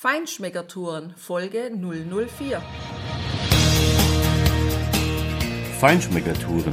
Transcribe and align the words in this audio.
Feinschmeckertouren, 0.00 1.12
Folge 1.16 1.72
004. 1.74 2.62
Feinschmeckertouren. 5.80 6.72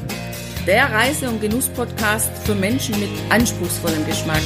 Der 0.67 0.91
Reise- 0.91 1.29
und 1.29 1.41
Genuss-Podcast 1.41 2.29
für 2.45 2.53
Menschen 2.53 2.99
mit 2.99 3.09
anspruchsvollem 3.31 4.05
Geschmack 4.05 4.43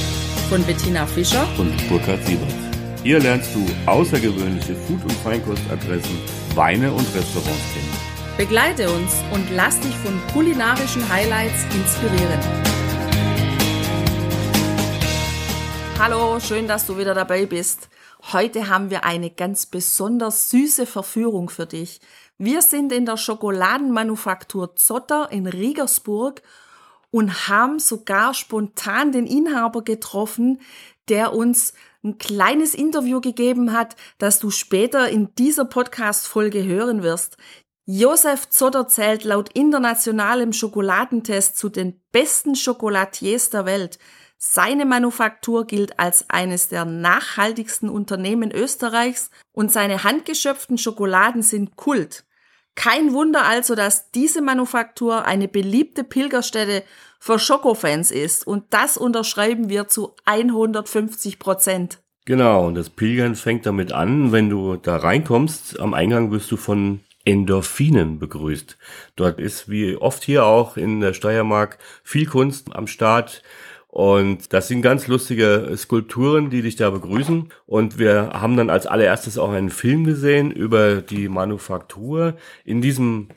von 0.48 0.64
Bettina 0.64 1.04
Fischer 1.04 1.46
und 1.58 1.76
Burkhard 1.90 2.24
Siebert. 2.24 2.54
Hier 3.02 3.20
lernst 3.20 3.54
du 3.54 3.66
außergewöhnliche 3.84 4.74
Food- 4.74 5.02
und 5.02 5.12
Feinkostadressen, 5.12 6.18
Weine 6.54 6.90
und 6.90 7.06
Restaurants 7.14 7.74
kennen. 7.74 7.96
Begleite 8.38 8.90
uns 8.90 9.12
und 9.34 9.46
lass 9.50 9.78
dich 9.80 9.94
von 9.96 10.18
kulinarischen 10.32 11.06
Highlights 11.06 11.64
inspirieren. 11.74 12.40
Hallo, 15.98 16.40
schön, 16.40 16.66
dass 16.66 16.86
du 16.86 16.96
wieder 16.96 17.12
dabei 17.12 17.44
bist. 17.44 17.90
Heute 18.22 18.68
haben 18.68 18.90
wir 18.90 19.04
eine 19.04 19.30
ganz 19.30 19.66
besonders 19.66 20.50
süße 20.50 20.86
Verführung 20.86 21.48
für 21.48 21.66
dich. 21.66 22.00
Wir 22.36 22.60
sind 22.60 22.92
in 22.92 23.06
der 23.06 23.16
Schokoladenmanufaktur 23.16 24.76
Zotter 24.76 25.32
in 25.32 25.46
Riegersburg 25.46 26.42
und 27.10 27.48
haben 27.48 27.78
sogar 27.78 28.34
spontan 28.34 29.12
den 29.12 29.26
Inhaber 29.26 29.82
getroffen, 29.82 30.60
der 31.08 31.32
uns 31.34 31.72
ein 32.04 32.18
kleines 32.18 32.74
Interview 32.74 33.20
gegeben 33.20 33.72
hat, 33.72 33.96
das 34.18 34.38
du 34.38 34.50
später 34.50 35.08
in 35.08 35.34
dieser 35.34 35.64
Podcast-Folge 35.64 36.64
hören 36.64 37.02
wirst. 37.02 37.36
Josef 37.86 38.48
Zotter 38.50 38.86
zählt 38.86 39.24
laut 39.24 39.50
internationalem 39.54 40.52
Schokoladentest 40.52 41.58
zu 41.58 41.68
den 41.68 42.00
besten 42.12 42.54
Schokolatiers 42.54 43.50
der 43.50 43.64
Welt. 43.64 43.98
Seine 44.42 44.86
Manufaktur 44.86 45.66
gilt 45.66 45.98
als 45.98 46.30
eines 46.30 46.68
der 46.68 46.86
nachhaltigsten 46.86 47.90
Unternehmen 47.90 48.50
Österreichs 48.50 49.30
und 49.52 49.70
seine 49.70 50.02
handgeschöpften 50.02 50.78
Schokoladen 50.78 51.42
sind 51.42 51.76
Kult. 51.76 52.24
Kein 52.74 53.12
Wunder 53.12 53.44
also, 53.44 53.74
dass 53.74 54.10
diese 54.12 54.40
Manufaktur 54.40 55.26
eine 55.26 55.46
beliebte 55.46 56.04
Pilgerstätte 56.04 56.84
für 57.18 57.38
Schokofans 57.38 58.10
ist 58.10 58.46
und 58.46 58.64
das 58.70 58.96
unterschreiben 58.96 59.68
wir 59.68 59.88
zu 59.88 60.14
150 60.24 61.38
Prozent. 61.38 61.98
Genau, 62.24 62.66
und 62.66 62.76
das 62.76 62.88
Pilgern 62.88 63.34
fängt 63.34 63.66
damit 63.66 63.92
an, 63.92 64.32
wenn 64.32 64.48
du 64.48 64.76
da 64.76 64.96
reinkommst, 64.96 65.78
am 65.78 65.92
Eingang 65.92 66.30
wirst 66.30 66.50
du 66.50 66.56
von 66.56 67.00
Endorphinen 67.26 68.18
begrüßt. 68.18 68.78
Dort 69.16 69.38
ist 69.38 69.68
wie 69.68 69.96
oft 69.96 70.24
hier 70.24 70.46
auch 70.46 70.78
in 70.78 71.00
der 71.00 71.12
Steiermark 71.12 71.76
viel 72.02 72.24
Kunst 72.24 72.74
am 72.74 72.86
Start. 72.86 73.42
Und 73.90 74.52
das 74.52 74.68
sind 74.68 74.82
ganz 74.82 75.08
lustige 75.08 75.72
Skulpturen, 75.76 76.48
die 76.48 76.62
dich 76.62 76.76
da 76.76 76.90
begrüßen. 76.90 77.48
Und 77.66 77.98
wir 77.98 78.30
haben 78.32 78.56
dann 78.56 78.70
als 78.70 78.86
allererstes 78.86 79.36
auch 79.36 79.50
einen 79.50 79.70
Film 79.70 80.04
gesehen 80.04 80.52
über 80.52 81.02
die 81.02 81.28
Manufaktur. 81.28 82.34
In 82.64 82.82
diesem 82.82 83.28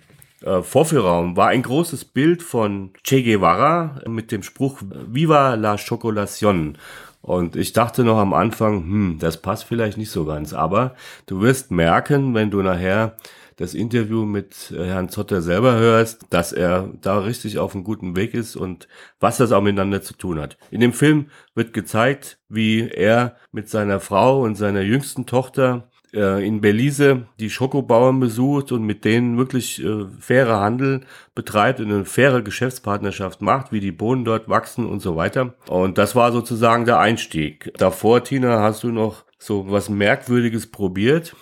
äh, 0.42 0.62
Vorführraum 0.62 1.36
war 1.36 1.48
ein 1.48 1.64
großes 1.64 2.06
Bild 2.06 2.44
von 2.44 2.92
Che 3.04 3.24
Guevara 3.24 4.02
mit 4.08 4.32
dem 4.32 4.44
Spruch 4.44 4.80
Viva 5.08 5.56
la 5.56 5.76
Chocolation. 5.78 6.78
Und 7.24 7.56
ich 7.56 7.74
dachte 7.74 8.04
noch 8.04 8.18
am 8.18 8.34
Anfang, 8.34 8.84
hm, 8.84 9.18
das 9.20 9.42
passt 9.42 9.64
vielleicht 9.64 9.98
nicht 9.98 10.12
so 10.12 10.26
ganz. 10.26 10.54
Aber 10.54 10.94
du 11.26 11.42
wirst 11.42 11.72
merken, 11.72 12.36
wenn 12.36 12.52
du 12.52 12.62
nachher 12.62 13.16
das 13.64 13.74
Interview 13.74 14.26
mit 14.26 14.72
äh, 14.72 14.86
Herrn 14.86 15.10
Zotter 15.10 15.42
selber 15.42 15.76
hörst, 15.76 16.26
dass 16.30 16.52
er 16.52 16.90
da 17.02 17.20
richtig 17.20 17.58
auf 17.58 17.74
einem 17.74 17.84
guten 17.84 18.16
Weg 18.16 18.34
ist 18.34 18.56
und 18.56 18.88
was 19.20 19.38
das 19.38 19.52
auch 19.52 19.62
miteinander 19.62 20.02
zu 20.02 20.16
tun 20.16 20.40
hat. 20.40 20.58
In 20.70 20.82
dem 20.82 20.94
Film 20.94 21.28
wird 21.56 21.74
gezeigt, 21.74 22.40
wie 22.50 22.90
er 22.90 23.38
mit 23.52 23.70
seiner 23.70 24.00
Frau 24.00 24.42
und 24.42 24.56
seiner 24.56 24.82
jüngsten 24.82 25.26
Tochter 25.26 25.90
äh, 26.14 26.46
in 26.46 26.60
Belize 26.60 27.26
die 27.40 27.50
Schokobauern 27.50 28.20
besucht 28.20 28.74
und 28.74 28.84
mit 28.84 29.06
denen 29.06 29.38
wirklich 29.38 29.84
äh, 29.84 30.06
faire 30.20 30.60
Handel 30.60 31.02
betreibt 31.34 31.80
und 31.80 31.92
eine 31.92 32.06
faire 32.06 32.42
Geschäftspartnerschaft 32.42 33.42
macht, 33.42 33.72
wie 33.72 33.80
die 33.80 33.94
Bohnen 33.94 34.26
dort 34.26 34.50
wachsen 34.50 34.86
und 34.86 35.00
so 35.00 35.16
weiter. 35.16 35.56
Und 35.70 35.98
das 35.98 36.16
war 36.16 36.34
sozusagen 36.34 36.86
der 36.86 37.00
Einstieg. 37.00 37.72
Davor, 37.78 38.26
Tina, 38.26 38.60
hast 38.60 38.84
du 38.84 38.90
noch 38.90 39.24
so 39.38 39.72
was 39.72 39.90
Merkwürdiges 39.90 40.68
probiert. 40.68 41.36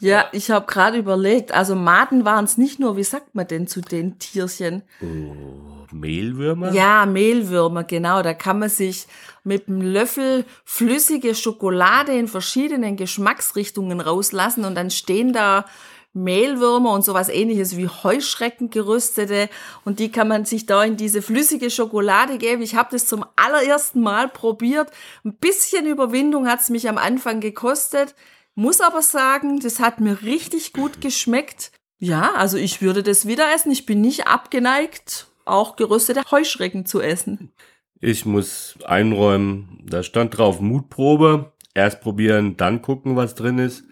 Ja, 0.00 0.26
ich 0.32 0.50
habe 0.50 0.66
gerade 0.66 0.98
überlegt, 0.98 1.52
also 1.52 1.74
Maden 1.74 2.24
waren 2.24 2.44
es 2.44 2.58
nicht 2.58 2.78
nur, 2.78 2.96
wie 2.96 3.04
sagt 3.04 3.34
man 3.34 3.46
denn 3.46 3.66
zu 3.66 3.80
den 3.80 4.18
Tierchen? 4.18 4.82
Oh, 5.00 5.86
Mehlwürmer? 5.90 6.72
Ja, 6.72 7.06
Mehlwürmer, 7.06 7.84
genau. 7.84 8.22
Da 8.22 8.34
kann 8.34 8.58
man 8.58 8.68
sich 8.68 9.06
mit 9.42 9.68
einem 9.68 9.80
Löffel 9.80 10.44
flüssige 10.64 11.34
Schokolade 11.34 12.12
in 12.12 12.28
verschiedenen 12.28 12.96
Geschmacksrichtungen 12.96 14.00
rauslassen 14.00 14.64
und 14.64 14.74
dann 14.74 14.90
stehen 14.90 15.32
da 15.32 15.64
Mehlwürmer 16.12 16.92
und 16.92 17.04
sowas 17.04 17.28
ähnliches 17.28 17.76
wie 17.76 17.88
Heuschrecken 17.88 18.70
gerüstete 18.70 19.50
und 19.84 19.98
die 19.98 20.10
kann 20.10 20.28
man 20.28 20.46
sich 20.46 20.64
da 20.64 20.82
in 20.82 20.96
diese 20.96 21.20
flüssige 21.20 21.70
Schokolade 21.70 22.38
geben. 22.38 22.62
Ich 22.62 22.74
habe 22.74 22.88
das 22.90 23.06
zum 23.06 23.24
allerersten 23.36 24.00
Mal 24.00 24.28
probiert. 24.28 24.90
Ein 25.24 25.34
bisschen 25.34 25.86
Überwindung 25.86 26.48
hat's 26.48 26.70
mich 26.70 26.88
am 26.88 26.96
Anfang 26.96 27.40
gekostet. 27.40 28.14
Muss 28.56 28.80
aber 28.80 29.02
sagen, 29.02 29.60
das 29.60 29.80
hat 29.80 30.00
mir 30.00 30.22
richtig 30.22 30.72
gut 30.72 31.02
geschmeckt. 31.02 31.72
Ja, 31.98 32.32
also 32.34 32.56
ich 32.56 32.80
würde 32.80 33.02
das 33.02 33.26
wieder 33.26 33.54
essen. 33.54 33.70
Ich 33.70 33.84
bin 33.84 34.00
nicht 34.00 34.26
abgeneigt, 34.26 35.28
auch 35.44 35.76
geröstete 35.76 36.22
Heuschrecken 36.30 36.86
zu 36.86 37.02
essen. 37.02 37.52
Ich 38.00 38.24
muss 38.24 38.78
einräumen, 38.84 39.84
da 39.86 40.02
stand 40.02 40.36
drauf 40.36 40.60
Mutprobe. 40.60 41.52
Erst 41.74 42.00
probieren, 42.00 42.56
dann 42.56 42.80
gucken, 42.80 43.16
was 43.16 43.34
drin 43.34 43.58
ist. 43.58 43.84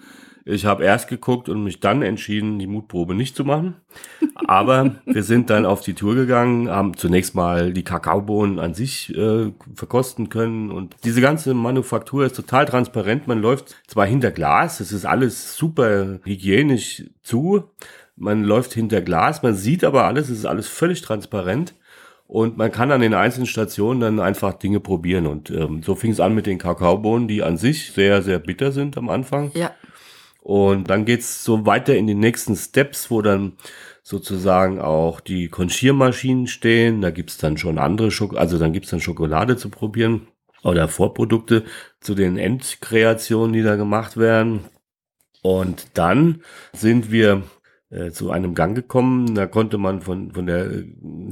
Ich 0.46 0.66
habe 0.66 0.84
erst 0.84 1.08
geguckt 1.08 1.48
und 1.48 1.64
mich 1.64 1.80
dann 1.80 2.02
entschieden, 2.02 2.58
die 2.58 2.66
Mutprobe 2.66 3.14
nicht 3.14 3.34
zu 3.34 3.44
machen. 3.44 3.76
Aber 4.46 4.96
wir 5.06 5.22
sind 5.22 5.48
dann 5.48 5.64
auf 5.64 5.80
die 5.80 5.94
Tour 5.94 6.14
gegangen, 6.14 6.68
haben 6.68 6.96
zunächst 6.96 7.34
mal 7.34 7.72
die 7.72 7.82
Kakaobohnen 7.82 8.58
an 8.58 8.74
sich 8.74 9.16
äh, 9.16 9.52
verkosten 9.74 10.28
können. 10.28 10.70
Und 10.70 10.96
diese 11.02 11.22
ganze 11.22 11.54
Manufaktur 11.54 12.26
ist 12.26 12.36
total 12.36 12.66
transparent. 12.66 13.26
Man 13.26 13.40
läuft 13.40 13.76
zwar 13.86 14.06
hinter 14.06 14.30
Glas, 14.32 14.80
es 14.80 14.92
ist 14.92 15.06
alles 15.06 15.56
super 15.56 16.18
hygienisch 16.24 17.04
zu. 17.22 17.64
Man 18.16 18.44
läuft 18.44 18.74
hinter 18.74 19.00
Glas, 19.00 19.42
man 19.42 19.54
sieht 19.54 19.82
aber 19.82 20.04
alles, 20.04 20.28
es 20.28 20.38
ist 20.38 20.46
alles 20.46 20.68
völlig 20.68 21.00
transparent. 21.00 21.74
Und 22.26 22.56
man 22.56 22.72
kann 22.72 22.90
an 22.90 23.00
den 23.00 23.14
einzelnen 23.14 23.46
Stationen 23.46 24.00
dann 24.00 24.20
einfach 24.20 24.54
Dinge 24.54 24.80
probieren. 24.80 25.26
Und 25.26 25.50
ähm, 25.50 25.82
so 25.82 25.94
fing 25.94 26.10
es 26.10 26.20
an 26.20 26.34
mit 26.34 26.46
den 26.46 26.58
Kakaobohnen, 26.58 27.28
die 27.28 27.42
an 27.42 27.56
sich 27.56 27.92
sehr, 27.92 28.22
sehr 28.22 28.38
bitter 28.38 28.72
sind 28.72 28.96
am 28.96 29.08
Anfang. 29.08 29.50
Ja. 29.54 29.70
Und 30.44 30.90
dann 30.90 31.06
geht's 31.06 31.42
so 31.42 31.64
weiter 31.64 31.96
in 31.96 32.06
die 32.06 32.14
nächsten 32.14 32.54
Steps, 32.54 33.10
wo 33.10 33.22
dann 33.22 33.54
sozusagen 34.02 34.78
auch 34.78 35.20
die 35.20 35.48
Konchiermaschinen 35.48 36.48
stehen. 36.48 37.00
Da 37.00 37.10
gibt's 37.10 37.38
dann 37.38 37.56
schon 37.56 37.78
andere 37.78 38.10
Schok 38.10 38.36
also 38.36 38.58
dann 38.58 38.74
gibt's 38.74 38.90
dann 38.90 39.00
Schokolade 39.00 39.56
zu 39.56 39.70
probieren 39.70 40.28
oder 40.62 40.86
Vorprodukte 40.88 41.64
zu 42.00 42.14
den 42.14 42.36
Endkreationen, 42.36 43.54
die 43.54 43.62
da 43.62 43.76
gemacht 43.76 44.18
werden. 44.18 44.60
Und 45.40 45.86
dann 45.94 46.42
sind 46.74 47.10
wir 47.10 47.42
äh, 47.94 48.10
zu 48.10 48.30
einem 48.30 48.54
Gang 48.54 48.74
gekommen. 48.74 49.34
Da 49.34 49.46
konnte 49.46 49.78
man 49.78 50.00
von, 50.00 50.32
von 50.32 50.46
der 50.46 50.68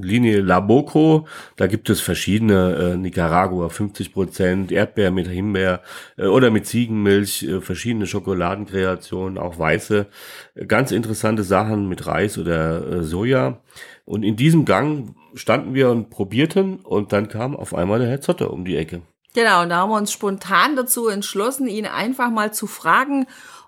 Linie 0.01 0.41
Laboco, 0.41 1.27
da 1.57 1.67
gibt 1.67 1.91
es 1.91 2.01
verschiedene 2.01 2.93
äh, 2.93 2.97
Nicaragua 2.97 3.69
50 3.69 4.13
Prozent, 4.13 4.73
Erdbeer 4.73 5.11
mit 5.11 5.27
Himbeer 5.27 5.83
äh, 6.17 6.27
oder 6.27 6.51
mit 6.51 6.67
Ziegenmilch, 6.67 7.43
äh, 7.43 7.61
verschiedene 7.61 8.07
Schokoladenkreationen, 8.07 9.39
auch 9.39 9.59
weiße, 9.59 10.07
äh, 10.55 10.67
ganz 10.67 10.93
interessante 10.93 11.43
Sachen 11.43 11.89
mit 11.89 12.07
Reis 12.07 12.39
oder 12.39 12.87
äh, 12.87 13.03
Soja. 13.03 13.61
Und 14.05 14.23
in 14.23 14.37
diesem 14.37 14.65
Gang 14.65 15.15
standen 15.35 15.75
wir 15.75 15.91
und 15.91 16.11
probierten 16.11 16.77
und 16.77 17.13
dann 17.13 17.29
kam 17.29 17.57
auf 17.57 17.75
einmal 17.75 17.99
der 17.99 18.09
Herr 18.09 18.21
Zotter 18.21 18.53
um 18.53 18.65
die 18.65 18.77
Ecke. 18.77 19.03
Genau, 19.35 19.63
und 19.63 19.71
da 19.71 19.79
haben 19.79 19.91
wir 19.91 19.97
uns 19.97 20.13
spontan 20.13 20.77
dazu 20.77 21.09
entschlossen, 21.09 21.67
ihn 21.67 21.87
einfach 21.87 22.31
mal 22.31 22.53
zu 22.53 22.67
fragen, 22.67 23.27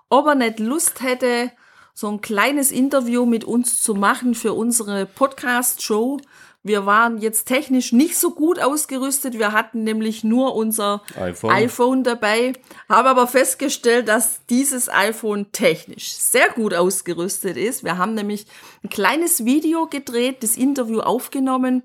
ob 0.09 0.27
er 0.27 0.35
nicht 0.35 0.59
Lust 0.59 1.01
hätte, 1.01 1.51
so 1.97 2.09
ein 2.09 2.19
kleines 2.19 2.73
Interview 2.73 3.25
mit 3.25 3.45
uns 3.45 3.81
zu 3.81 3.95
machen 3.95 4.35
für 4.35 4.51
unsere 4.51 5.05
Podcast-Show. 5.05 6.19
Wir 6.61 6.85
waren 6.85 7.19
jetzt 7.19 7.45
technisch 7.45 7.93
nicht 7.93 8.17
so 8.17 8.31
gut 8.31 8.59
ausgerüstet. 8.59 9.39
Wir 9.39 9.53
hatten 9.53 9.85
nämlich 9.85 10.25
nur 10.25 10.55
unser 10.55 11.03
iPhone, 11.17 11.51
iPhone 11.51 12.03
dabei, 12.03 12.51
haben 12.89 13.07
aber 13.07 13.27
festgestellt, 13.27 14.09
dass 14.09 14.45
dieses 14.49 14.89
iPhone 14.89 15.53
technisch 15.53 16.15
sehr 16.15 16.49
gut 16.49 16.73
ausgerüstet 16.73 17.55
ist. 17.55 17.85
Wir 17.85 17.97
haben 17.97 18.13
nämlich 18.13 18.45
ein 18.83 18.89
kleines 18.89 19.45
Video 19.45 19.87
gedreht, 19.87 20.43
das 20.43 20.57
Interview 20.57 20.99
aufgenommen. 20.99 21.81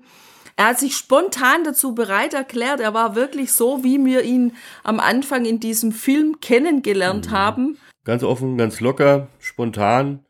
Er 0.57 0.65
hat 0.65 0.79
sich 0.79 0.97
spontan 0.97 1.63
dazu 1.63 1.95
bereit 1.95 2.33
erklärt. 2.33 2.81
Er 2.81 2.93
war 2.93 3.15
wirklich 3.15 3.53
so, 3.53 3.85
wie 3.85 4.03
wir 4.03 4.23
ihn 4.23 4.57
am 4.83 4.99
Anfang 4.99 5.45
in 5.45 5.61
diesem 5.61 5.93
Film 5.93 6.41
kennengelernt 6.41 7.27
mhm. 7.27 7.31
haben. 7.31 7.77
Ganz 8.03 8.23
offen, 8.23 8.57
ganz 8.57 8.79
locker, 8.79 9.27
spontan 9.39 10.25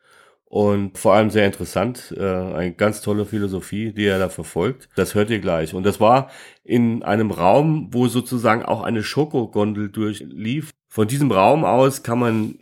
und 0.46 0.98
vor 0.98 1.14
allem 1.14 1.30
sehr 1.30 1.46
interessant. 1.46 2.14
Äh, 2.18 2.24
eine 2.24 2.74
ganz 2.74 3.02
tolle 3.02 3.26
Philosophie, 3.26 3.94
die 3.94 4.06
er 4.06 4.20
da 4.20 4.28
verfolgt. 4.28 4.90
Das 4.96 5.16
hört 5.16 5.30
ihr 5.30 5.40
gleich. 5.40 5.74
Und 5.74 5.86
das 5.86 6.02
war 6.02 6.30
in 6.66 7.04
einem 7.04 7.32
Raum, 7.32 7.88
wo 7.92 8.08
sozusagen 8.08 8.64
auch 8.64 8.82
eine 8.82 9.02
Schokogondel 9.02 9.90
durchlief. 9.90 10.72
Von 10.90 11.08
diesem 11.08 11.32
Raum 11.32 11.64
aus 11.64 12.04
kann 12.04 12.20
man 12.20 12.56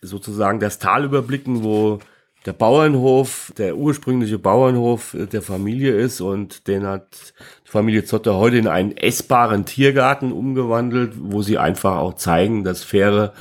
sozusagen 0.00 0.60
das 0.60 0.78
Tal 0.78 1.04
überblicken, 1.04 1.64
wo 1.64 1.98
der 2.46 2.52
Bauernhof, 2.52 3.52
der 3.58 3.76
ursprüngliche 3.76 4.38
Bauernhof 4.38 5.16
der 5.32 5.42
Familie 5.42 5.92
ist 5.92 6.20
und 6.20 6.66
den 6.68 6.86
hat 6.86 7.34
die 7.66 7.70
Familie 7.70 8.04
Zotter 8.04 8.36
heute 8.36 8.56
in 8.56 8.66
einen 8.68 8.96
essbaren 8.96 9.64
Tiergarten 9.64 10.32
umgewandelt, 10.32 11.14
wo 11.16 11.42
sie 11.42 11.58
einfach 11.58 11.98
auch 11.98 12.14
zeigen, 12.14 12.64
dass 12.64 12.82
faire 12.82 13.32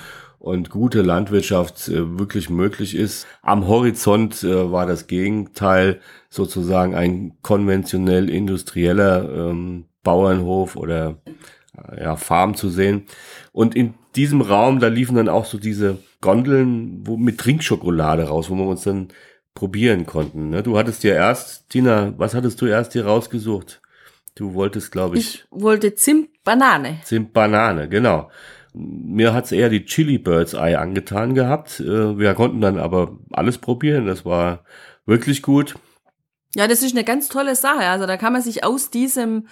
und 0.42 0.72
gute 0.72 1.04
Landwirtschaft 1.04 1.88
äh, 1.88 2.18
wirklich 2.18 2.50
möglich 2.50 2.96
ist. 2.96 3.28
Am 3.44 3.68
Horizont 3.68 4.44
äh, 4.44 4.72
war 4.72 4.88
das 4.88 5.06
Gegenteil 5.06 6.02
sozusagen 6.30 6.96
ein 6.96 7.34
konventionell 7.44 8.28
industrieller 8.28 9.30
ähm, 9.30 9.86
Bauernhof 10.02 10.76
oder 10.76 11.18
äh, 11.78 12.02
ja, 12.02 12.16
Farm 12.16 12.56
zu 12.56 12.70
sehen. 12.70 13.04
Und 13.52 13.76
in 13.76 13.94
diesem 14.16 14.42
Raum, 14.42 14.80
da 14.80 14.88
liefen 14.88 15.16
dann 15.16 15.30
auch 15.30 15.46
so 15.46 15.60
diese 15.60 16.00
Gondeln 16.22 17.02
wo, 17.06 17.18
mit 17.18 17.38
Trinkschokolade 17.38 18.24
raus, 18.24 18.50
wo 18.50 18.56
wir 18.56 18.66
uns 18.66 18.82
dann 18.82 19.10
probieren 19.54 20.08
konnten. 20.08 20.50
Ne? 20.50 20.64
Du 20.64 20.76
hattest 20.76 21.04
ja 21.04 21.14
erst, 21.14 21.70
Tina, 21.70 22.16
was 22.18 22.34
hattest 22.34 22.60
du 22.62 22.66
erst 22.66 22.94
hier 22.94 23.06
rausgesucht? 23.06 23.80
Du 24.34 24.56
wolltest, 24.56 24.92
glaube 24.92 25.20
ich. 25.20 25.36
Ich 25.36 25.46
wollte 25.52 25.94
Zimt-Banane. 25.94 27.02
Zimt-Banane, 27.04 27.90
genau. 27.90 28.32
Mir 28.74 29.34
hat's 29.34 29.52
eher 29.52 29.70
die 29.70 29.86
Chili 29.86 30.18
Birds 30.18 30.54
Eye 30.54 30.78
angetan 30.78 31.36
gehabt. 31.36 31.80
Äh, 31.80 32.18
wir 32.18 32.34
konnten 32.34 32.62
dann 32.62 32.78
aber 32.78 33.18
alles 33.32 33.58
probieren. 33.58 34.06
Das 34.06 34.26
war 34.26 34.64
wirklich 35.06 35.42
gut. 35.42 35.76
Ja, 36.56 36.68
das 36.68 36.84
ist 36.84 36.96
eine 36.96 37.04
ganz 37.04 37.30
tolle 37.30 37.56
Sache. 37.56 37.88
Also 37.88 38.06
da 38.06 38.18
kann 38.18 38.34
man 38.34 38.42
sich 38.42 38.64
aus 38.64 38.90
diesem 38.90 39.48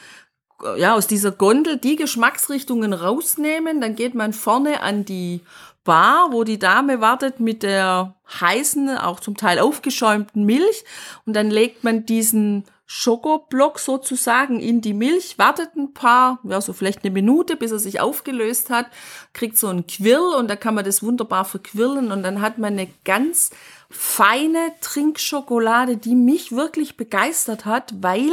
ja, 0.77 0.95
aus 0.95 1.07
dieser 1.07 1.31
Gondel 1.31 1.77
die 1.77 1.95
Geschmacksrichtungen 1.95 2.93
rausnehmen. 2.93 3.81
Dann 3.81 3.95
geht 3.95 4.15
man 4.15 4.33
vorne 4.33 4.81
an 4.81 5.05
die 5.05 5.41
Bar, 5.83 6.31
wo 6.31 6.43
die 6.43 6.59
Dame 6.59 7.01
wartet 7.01 7.39
mit 7.39 7.63
der 7.63 8.15
heißen, 8.39 8.97
auch 8.97 9.19
zum 9.19 9.37
Teil 9.37 9.59
aufgeschäumten 9.59 10.45
Milch. 10.45 10.83
Und 11.25 11.35
dann 11.35 11.49
legt 11.49 11.83
man 11.83 12.05
diesen 12.05 12.65
Schokoblock 12.91 13.77
sozusagen 13.77 14.59
in 14.59 14.81
die 14.81 14.95
Milch, 14.95 15.37
wartet 15.37 15.75
ein 15.75 15.93
paar, 15.93 16.39
ja, 16.41 16.59
so 16.59 16.73
vielleicht 16.73 17.03
eine 17.03 17.13
Minute, 17.13 17.55
bis 17.55 17.71
er 17.71 17.77
sich 17.77 17.99
aufgelöst 17.99 18.71
hat, 18.71 18.87
kriegt 19.31 19.59
so 19.59 19.67
einen 19.67 19.85
Quirl 19.85 20.33
und 20.35 20.49
da 20.49 20.55
kann 20.55 20.73
man 20.73 20.83
das 20.83 21.03
wunderbar 21.03 21.45
verquirlen 21.45 22.11
und 22.11 22.23
dann 22.23 22.41
hat 22.41 22.57
man 22.57 22.73
eine 22.73 22.87
ganz 23.05 23.51
feine 23.91 24.71
Trinkschokolade, 24.81 25.97
die 25.97 26.15
mich 26.15 26.51
wirklich 26.51 26.97
begeistert 26.97 27.65
hat, 27.65 27.93
weil 28.01 28.31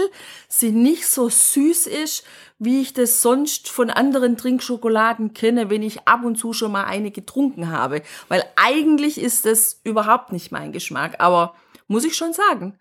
sie 0.49 0.73
nicht 0.73 1.07
so 1.07 1.29
süß 1.29 1.87
ist, 1.87 2.25
wie 2.59 2.81
ich 2.81 2.95
das 2.95 3.21
sonst 3.21 3.69
von 3.69 3.91
anderen 3.91 4.39
Trinkschokoladen 4.39 5.35
kenne, 5.35 5.69
wenn 5.69 5.83
ich 5.83 6.09
ab 6.09 6.25
und 6.25 6.37
zu 6.37 6.55
schon 6.55 6.73
mal 6.73 6.85
eine 6.85 7.11
getrunken 7.11 7.71
habe. 7.71 8.01
Weil 8.29 8.43
eigentlich 8.57 9.21
ist 9.21 9.45
das 9.45 9.83
überhaupt 9.85 10.33
nicht 10.33 10.51
mein 10.51 10.73
Geschmack. 10.73 11.17
Aber 11.19 11.55
muss 11.89 12.05
ich 12.05 12.17
schon 12.17 12.33
sagen, 12.33 12.79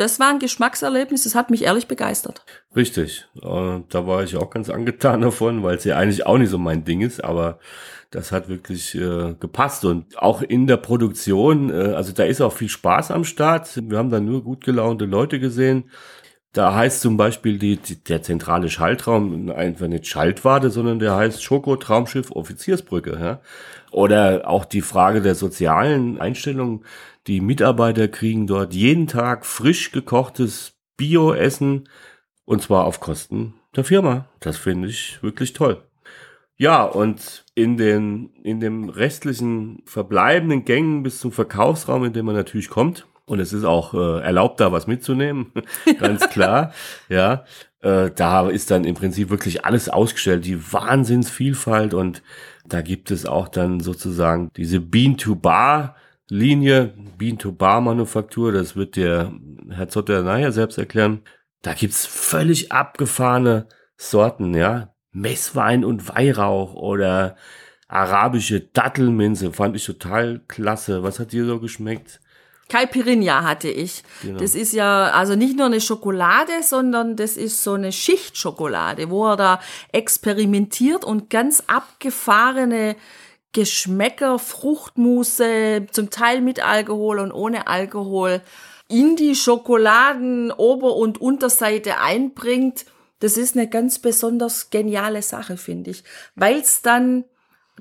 das 0.00 0.18
war 0.18 0.30
ein 0.30 0.38
Geschmackserlebnis, 0.38 1.24
das 1.24 1.34
hat 1.34 1.50
mich 1.50 1.64
ehrlich 1.64 1.86
begeistert. 1.86 2.42
Richtig, 2.74 3.26
äh, 3.36 3.80
da 3.88 4.06
war 4.06 4.22
ich 4.22 4.36
auch 4.36 4.50
ganz 4.50 4.70
angetan 4.70 5.20
davon, 5.20 5.62
weil 5.62 5.76
es 5.76 5.84
ja 5.84 5.96
eigentlich 5.96 6.26
auch 6.26 6.38
nicht 6.38 6.50
so 6.50 6.58
mein 6.58 6.84
Ding 6.84 7.02
ist, 7.02 7.22
aber 7.22 7.58
das 8.10 8.32
hat 8.32 8.48
wirklich 8.48 8.94
äh, 8.96 9.34
gepasst 9.38 9.84
und 9.84 10.18
auch 10.18 10.42
in 10.42 10.66
der 10.66 10.78
Produktion, 10.78 11.70
äh, 11.70 11.92
also 11.94 12.12
da 12.12 12.24
ist 12.24 12.40
auch 12.40 12.52
viel 12.52 12.68
Spaß 12.68 13.10
am 13.12 13.24
Start. 13.24 13.80
Wir 13.88 13.98
haben 13.98 14.10
da 14.10 14.18
nur 14.18 14.42
gut 14.42 14.64
gelaunte 14.64 15.04
Leute 15.04 15.38
gesehen. 15.38 15.90
Da 16.52 16.74
heißt 16.74 17.00
zum 17.00 17.16
Beispiel 17.16 17.58
die, 17.58 17.76
die, 17.76 18.02
der 18.02 18.22
zentrale 18.22 18.68
Schaltraum 18.68 19.50
einfach 19.50 19.86
nicht 19.86 20.08
Schaltwarte, 20.08 20.70
sondern 20.70 20.98
der 20.98 21.14
heißt 21.14 21.44
Schoko 21.44 21.76
Traumschiff 21.76 22.32
Offiziersbrücke. 22.32 23.16
Ja? 23.20 23.40
Oder 23.92 24.48
auch 24.48 24.64
die 24.64 24.80
Frage 24.80 25.20
der 25.20 25.36
sozialen 25.36 26.20
Einstellung. 26.20 26.82
Die 27.30 27.40
Mitarbeiter 27.40 28.08
kriegen 28.08 28.48
dort 28.48 28.74
jeden 28.74 29.06
Tag 29.06 29.46
frisch 29.46 29.92
gekochtes 29.92 30.72
Bio-Essen 30.96 31.88
und 32.44 32.60
zwar 32.60 32.86
auf 32.86 32.98
Kosten 32.98 33.54
der 33.76 33.84
Firma. 33.84 34.26
Das 34.40 34.56
finde 34.56 34.88
ich 34.88 35.22
wirklich 35.22 35.52
toll. 35.52 35.80
Ja, 36.56 36.82
und 36.82 37.44
in 37.54 37.76
den, 37.76 38.30
in 38.42 38.58
dem 38.58 38.88
restlichen 38.88 39.84
verbleibenden 39.86 40.64
Gängen 40.64 41.04
bis 41.04 41.20
zum 41.20 41.30
Verkaufsraum, 41.30 42.04
in 42.04 42.12
dem 42.12 42.26
man 42.26 42.34
natürlich 42.34 42.68
kommt, 42.68 43.06
und 43.26 43.38
es 43.38 43.52
ist 43.52 43.62
auch 43.62 43.94
äh, 43.94 44.22
erlaubt, 44.24 44.58
da 44.58 44.72
was 44.72 44.88
mitzunehmen, 44.88 45.52
ganz 46.00 46.28
klar, 46.30 46.72
ja, 47.08 47.44
äh, 47.80 48.10
da 48.10 48.48
ist 48.48 48.72
dann 48.72 48.82
im 48.82 48.96
Prinzip 48.96 49.30
wirklich 49.30 49.64
alles 49.64 49.88
ausgestellt, 49.88 50.46
die 50.46 50.72
Wahnsinnsvielfalt 50.72 51.94
und 51.94 52.24
da 52.66 52.82
gibt 52.82 53.12
es 53.12 53.24
auch 53.24 53.46
dann 53.46 53.78
sozusagen 53.78 54.50
diese 54.56 54.80
Bean-to-Bar, 54.80 55.94
Linie, 56.30 56.94
Bean-to-Bar-Manufaktur, 57.18 58.52
das 58.52 58.76
wird 58.76 58.96
der 58.96 59.32
Herr 59.68 59.88
Zotter 59.88 60.22
nachher 60.22 60.52
selbst 60.52 60.78
erklären. 60.78 61.22
Da 61.62 61.74
gibt's 61.74 62.06
völlig 62.06 62.72
abgefahrene 62.72 63.66
Sorten, 63.96 64.54
ja. 64.54 64.94
Messwein 65.12 65.84
und 65.84 66.08
Weihrauch 66.08 66.74
oder 66.74 67.36
arabische 67.88 68.60
Dattelminze. 68.60 69.52
Fand 69.52 69.74
ich 69.76 69.84
total 69.84 70.40
klasse. 70.46 71.02
Was 71.02 71.18
hat 71.18 71.32
dir 71.32 71.44
so 71.44 71.58
geschmeckt? 71.58 72.20
Caipirinha 72.68 73.42
hatte 73.42 73.68
ich. 73.68 74.04
Genau. 74.22 74.38
Das 74.38 74.54
ist 74.54 74.72
ja 74.72 75.10
also 75.10 75.34
nicht 75.34 75.56
nur 75.56 75.66
eine 75.66 75.80
Schokolade, 75.80 76.52
sondern 76.62 77.16
das 77.16 77.36
ist 77.36 77.62
so 77.64 77.74
eine 77.74 77.90
Schichtschokolade, 77.90 79.10
wo 79.10 79.26
er 79.26 79.36
da 79.36 79.60
experimentiert 79.92 81.04
und 81.04 81.28
ganz 81.28 81.64
abgefahrene 81.66 82.94
Geschmäcker, 83.52 84.38
Fruchtmuse, 84.38 85.86
zum 85.90 86.10
Teil 86.10 86.40
mit 86.40 86.64
Alkohol 86.64 87.18
und 87.18 87.32
ohne 87.32 87.66
Alkohol 87.66 88.42
in 88.88 89.16
die 89.16 89.34
Schokoladen 89.34 90.52
Ober- 90.52 90.96
und 90.96 91.20
Unterseite 91.20 91.98
einbringt. 91.98 92.86
Das 93.20 93.36
ist 93.36 93.56
eine 93.56 93.68
ganz 93.68 93.98
besonders 93.98 94.70
geniale 94.70 95.22
Sache, 95.22 95.56
finde 95.56 95.90
ich, 95.90 96.04
weil 96.34 96.58
es 96.58 96.82
dann 96.82 97.24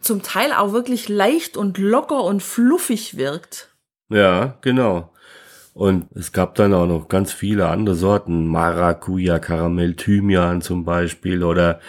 zum 0.02 0.22
Teil 0.22 0.54
auch 0.54 0.72
wirklich 0.72 1.10
leicht 1.10 1.58
und 1.58 1.78
locker 1.78 2.24
und 2.24 2.42
fluffig 2.42 3.18
wirkt. 3.18 3.74
Ja, 4.10 4.58
genau. 4.62 5.12
Und 5.80 6.08
es 6.14 6.34
gab 6.34 6.56
dann 6.56 6.74
auch 6.74 6.88
noch 6.88 7.08
ganz 7.08 7.32
viele 7.32 7.70
andere 7.70 7.96
Sorten. 7.96 8.48
Maracuja, 8.48 9.40
Karamell, 9.40 9.96
Thymian 9.96 10.62
zum 10.62 10.84
Beispiel 10.84 11.42
oder 11.42 11.80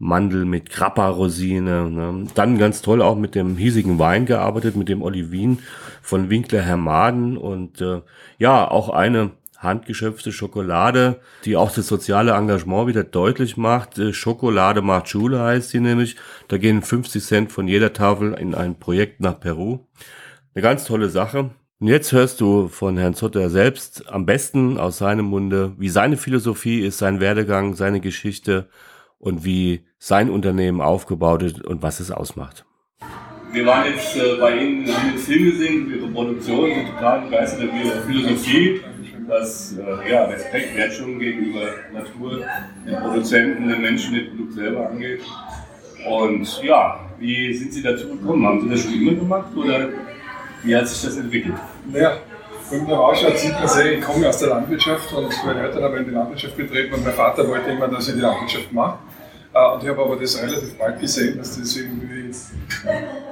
Mandel 0.00 0.44
mit 0.44 0.68
Grappa-Rosine. 0.68 1.88
Ne? 1.88 2.26
Dann 2.34 2.58
ganz 2.58 2.82
toll 2.82 3.00
auch 3.00 3.14
mit 3.14 3.36
dem 3.36 3.56
hiesigen 3.56 4.00
Wein 4.00 4.26
gearbeitet, 4.26 4.74
mit 4.74 4.88
dem 4.88 5.00
Olivin 5.00 5.60
von 6.02 6.28
Winkler 6.28 6.62
Hermaden. 6.62 7.36
Und 7.36 7.80
äh, 7.80 8.02
ja, 8.38 8.68
auch 8.68 8.88
eine 8.88 9.30
handgeschöpfte 9.58 10.32
Schokolade, 10.32 11.20
die 11.44 11.56
auch 11.56 11.70
das 11.70 11.86
soziale 11.86 12.32
Engagement 12.32 12.88
wieder 12.88 13.04
deutlich 13.04 13.56
macht. 13.56 13.96
Äh, 13.96 14.12
Schokolade 14.12 14.82
macht 14.82 15.08
Schule 15.08 15.38
heißt 15.38 15.70
sie 15.70 15.78
nämlich. 15.78 16.16
Da 16.48 16.58
gehen 16.58 16.82
50 16.82 17.22
Cent 17.22 17.52
von 17.52 17.68
jeder 17.68 17.92
Tafel 17.92 18.32
in 18.32 18.56
ein 18.56 18.80
Projekt 18.80 19.20
nach 19.20 19.38
Peru. 19.38 19.86
Eine 20.52 20.62
ganz 20.62 20.84
tolle 20.84 21.10
Sache. 21.10 21.52
Und 21.78 21.88
jetzt 21.88 22.12
hörst 22.12 22.40
du 22.40 22.68
von 22.68 22.96
Herrn 22.96 23.12
Zotter 23.12 23.50
selbst 23.50 24.08
am 24.08 24.24
besten 24.24 24.78
aus 24.78 24.98
seinem 24.98 25.26
Munde, 25.26 25.74
wie 25.76 25.90
seine 25.90 26.16
Philosophie 26.16 26.80
ist, 26.80 26.96
sein 26.96 27.20
Werdegang, 27.20 27.74
seine 27.74 28.00
Geschichte 28.00 28.68
und 29.18 29.44
wie 29.44 29.84
sein 29.98 30.30
Unternehmen 30.30 30.80
aufgebaut 30.80 31.42
ist 31.42 31.62
und 31.62 31.82
was 31.82 32.00
es 32.00 32.10
ausmacht. 32.10 32.64
Wir 33.52 33.66
waren 33.66 33.92
jetzt 33.92 34.16
äh, 34.16 34.36
bei 34.40 34.56
Ihnen, 34.56 34.88
haben 34.88 35.10
den 35.10 35.18
Film 35.18 35.44
gesehen, 35.50 35.94
Ihre 35.94 36.08
Produktion, 36.08 36.70
sind 36.74 36.88
total 36.94 37.20
begeistert 37.22 37.70
Ihre 37.84 38.02
Philosophie 38.02 38.80
was 39.26 39.76
äh, 39.76 40.10
ja, 40.10 40.24
Respekt, 40.24 40.76
Wertschätzung 40.76 41.18
gegenüber 41.18 41.66
Natur, 41.92 42.44
den 42.86 42.96
Produzenten, 42.96 43.68
den 43.68 43.82
Menschen, 43.82 44.14
den 44.14 44.28
Produkt 44.28 44.52
selber 44.52 44.88
angeht. 44.88 45.20
Und 46.08 46.62
ja, 46.62 47.00
wie 47.18 47.52
sind 47.54 47.72
Sie 47.72 47.82
dazu 47.82 48.08
gekommen? 48.08 48.46
Haben 48.46 48.60
Sie 48.62 48.70
das 48.70 48.82
schon 48.82 48.94
immer 48.94 49.14
gemacht 49.14 49.56
oder 49.56 49.88
wie 50.66 50.76
hat 50.76 50.88
sich 50.88 51.02
das 51.02 51.16
entwickelt? 51.16 51.54
Ja, 51.92 52.18
wenn 52.70 52.82
man 52.84 52.94
rausschaut, 52.94 53.38
sieht 53.38 53.52
man 53.52 53.68
sehr, 53.68 53.92
ich 53.92 54.00
komme 54.04 54.28
aus 54.28 54.38
der 54.38 54.48
Landwirtschaft 54.48 55.12
und 55.12 55.32
meine 55.44 55.62
Eltern 55.62 55.84
haben 55.84 55.96
in 55.96 56.04
die 56.04 56.10
Landwirtschaft 56.10 56.56
getreten 56.56 56.94
und 56.94 57.04
mein 57.04 57.14
Vater 57.14 57.46
wollte 57.48 57.70
immer, 57.70 57.88
dass 57.88 58.08
ich 58.08 58.14
die 58.14 58.20
Landwirtschaft 58.20 58.72
mache. 58.72 58.98
Äh, 59.54 59.72
und 59.72 59.82
ich 59.82 59.88
habe 59.88 60.02
aber 60.02 60.16
das 60.16 60.42
relativ 60.42 60.76
bald 60.76 61.00
gesehen, 61.00 61.38
dass 61.38 61.58
das 61.58 61.76
irgendwie 61.76 62.30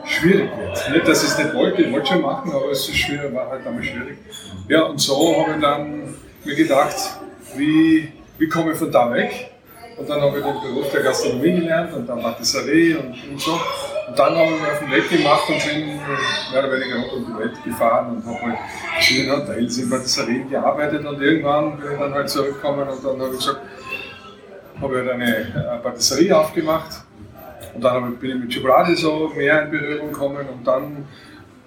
schwierig 0.07 0.51
wird. 0.57 0.91
Nicht, 0.91 1.09
dass 1.09 1.23
ich 1.25 1.31
es 1.31 1.39
nicht 1.39 1.55
wollte, 1.55 1.83
ich 1.83 1.93
wollte 1.93 2.07
schon 2.07 2.23
machen, 2.23 2.53
aber 2.53 2.71
es 2.71 2.89
ist 2.89 2.97
schwierig, 2.97 3.35
war 3.35 3.51
halt 3.51 3.67
damals 3.67 3.87
schwierig. 3.87 4.19
Ja, 4.69 4.83
und 4.83 5.01
so 5.01 5.37
habe 5.43 5.57
ich 5.57 5.61
dann 5.61 6.15
mir 6.45 6.55
gedacht, 6.55 6.97
wie, 7.57 8.13
wie 8.39 8.49
komme 8.49 8.73
ich 8.73 8.79
von 8.79 8.93
da 8.93 9.13
weg? 9.13 9.51
Und 9.97 10.09
dann 10.09 10.21
habe 10.21 10.39
ich 10.39 10.45
den 10.45 10.61
Beruf 10.61 10.91
der 10.93 11.03
Gastronomie 11.03 11.61
gelernt 11.61 11.93
und 11.93 12.09
dann 12.09 12.21
Patisserie 12.21 12.99
und, 12.99 13.17
und 13.31 13.41
so. 13.41 13.59
Und 14.07 14.19
dann 14.19 14.37
habe 14.37 14.53
ich 14.53 14.61
mich 14.61 14.71
auf 14.71 14.79
den 14.81 14.91
Weg 14.91 15.09
gemacht 15.11 15.49
und 15.49 15.67
bin 15.67 15.87
mehr 15.87 16.65
oder 16.65 16.73
weniger 16.73 16.97
rund 16.97 17.13
um 17.13 17.27
die 17.27 17.39
Welt 17.39 17.65
gefahren 17.65 18.17
und 18.17 18.27
habe 18.27 18.43
halt 18.43 18.55
in 18.55 18.93
verschiedenen 18.93 19.37
Hotels 19.41 19.79
in 19.79 19.91
Patisserien 19.91 20.51
gearbeitet 20.51 21.07
und 21.07 21.23
irgendwann 21.23 21.79
bin 21.79 21.93
ich 21.93 21.99
dann 21.99 22.15
halt 22.15 22.29
zurückgekommen 22.29 22.89
und 22.89 23.05
dann 23.05 23.21
habe 23.21 23.31
ich 23.33 23.39
gesagt, 23.39 23.61
habe 24.81 25.01
ich 25.01 25.09
halt 25.09 25.11
eine 25.11 25.81
Patisserie 25.83 26.37
aufgemacht 26.37 27.05
Und 27.75 27.83
dann 27.83 28.17
bin 28.17 28.31
ich 28.31 28.37
mit 28.37 28.55
Schokolade 28.55 28.95
so 28.97 29.33
mehr 29.35 29.63
in 29.63 29.71
Berührung 29.71 30.13
gekommen 30.13 30.47
und 30.49 30.67
dann 30.67 31.07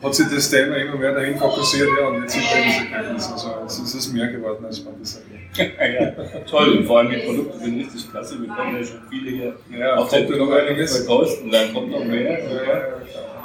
hat 0.01 0.15
sich 0.15 0.27
das 0.29 0.49
Thema 0.49 0.75
immer 0.75 0.95
mehr 0.95 1.13
dahin 1.13 1.37
fokussiert, 1.37 1.89
ja, 1.99 2.07
und 2.07 2.21
jetzt 2.21 2.33
sind 2.33 2.43
wir 2.43 2.65
das 2.65 3.03
Ergebnis. 3.03 3.31
Also 3.31 3.83
es 3.83 3.95
ist 3.95 4.13
mehr 4.13 4.27
geworden 4.27 4.63
als 4.65 4.83
das 4.99 5.21
ja, 5.55 6.11
toll, 6.49 6.77
und 6.77 6.85
vor 6.85 6.99
allem 6.99 7.09
die 7.09 7.17
Produkte 7.17 7.59
sind 7.59 7.79
richtig 7.79 8.11
klasse. 8.11 8.41
Wir 8.41 8.47
kommen 8.47 8.75
ja 8.75 8.83
schon 8.83 9.01
viele 9.09 9.31
hier 9.31 9.55
ja, 9.77 9.95
auf 9.95 10.09
der 10.09 10.29
noch 10.29 10.51
einiges. 10.51 11.05
Post 11.05 11.41
und 11.43 11.51
dann 11.51 11.73
kommt 11.73 11.91
noch 11.91 12.03
mehr. 12.03 12.39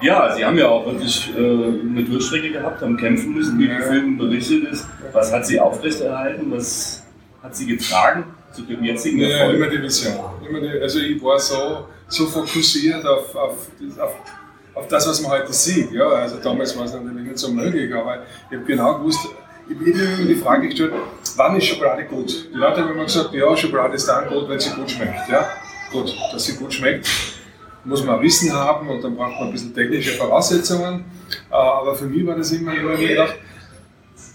Ja, 0.02 0.28
ja, 0.28 0.34
Sie 0.34 0.44
haben 0.44 0.58
ja 0.58 0.68
auch 0.68 0.84
wirklich 0.84 1.30
äh, 1.36 1.40
eine 1.40 2.04
Durchstrecke 2.04 2.50
gehabt, 2.50 2.82
haben 2.82 2.96
kämpfen 2.96 3.34
müssen, 3.34 3.58
wie 3.58 3.68
die 3.68 3.82
Filme 3.82 4.18
berichtet 4.18 4.64
ist. 4.64 4.86
Was 5.12 5.32
hat 5.32 5.46
Sie 5.46 5.60
aufrechterhalten? 5.60 6.50
Was 6.50 7.04
hat 7.42 7.54
Sie 7.54 7.66
getragen 7.66 8.24
zu 8.52 8.62
dem 8.62 8.82
jetzigen 8.82 9.20
Erfolg? 9.20 9.52
Ja, 9.52 9.56
immer 9.56 9.68
die 9.68 9.82
Vision. 9.82 10.14
Immer 10.46 10.60
die, 10.60 10.80
also 10.80 10.98
ich 10.98 11.22
war 11.22 11.38
so, 11.38 11.86
so 12.08 12.26
fokussiert 12.26 13.06
auf, 13.06 13.34
auf, 13.34 13.68
auf 13.98 14.14
auf 14.74 14.88
das, 14.88 15.06
was 15.06 15.20
man 15.20 15.32
heute 15.32 15.52
sieht. 15.52 15.92
Ja, 15.92 16.08
also 16.08 16.38
damals 16.38 16.76
war 16.76 16.84
es 16.84 16.94
natürlich 16.94 17.26
nicht 17.26 17.38
so 17.38 17.52
möglich, 17.52 17.92
aber 17.94 18.22
ich 18.50 18.56
habe 18.56 18.66
genau 18.66 18.98
gewusst, 18.98 19.20
ich 19.68 19.76
habe 19.76 19.90
immer 19.90 20.26
die 20.26 20.34
Frage 20.34 20.68
gestellt, 20.68 20.92
wann 21.36 21.56
ist 21.56 21.66
Schokolade 21.66 22.04
gut? 22.04 22.48
Die 22.52 22.56
Leute 22.56 22.82
haben 22.82 22.92
immer 22.92 23.04
gesagt, 23.04 23.32
ja, 23.34 23.56
Schokolade 23.56 23.94
ist 23.94 24.08
dann 24.08 24.28
gut, 24.28 24.48
wenn 24.48 24.58
sie 24.58 24.70
gut 24.70 24.90
schmeckt. 24.90 25.28
Ja, 25.28 25.48
gut, 25.90 26.14
dass 26.32 26.44
sie 26.44 26.56
gut 26.56 26.72
schmeckt, 26.72 27.08
muss 27.84 28.04
man 28.04 28.20
Wissen 28.22 28.52
haben 28.52 28.88
und 28.88 29.02
dann 29.02 29.16
braucht 29.16 29.38
man 29.38 29.48
ein 29.48 29.52
bisschen 29.52 29.74
technische 29.74 30.12
Voraussetzungen. 30.12 31.04
Äh, 31.50 31.54
aber 31.54 31.94
für 31.94 32.06
mich 32.06 32.26
war 32.26 32.36
das 32.36 32.52
immer, 32.52 32.74
immer 32.74 32.96
gedacht, 32.96 33.34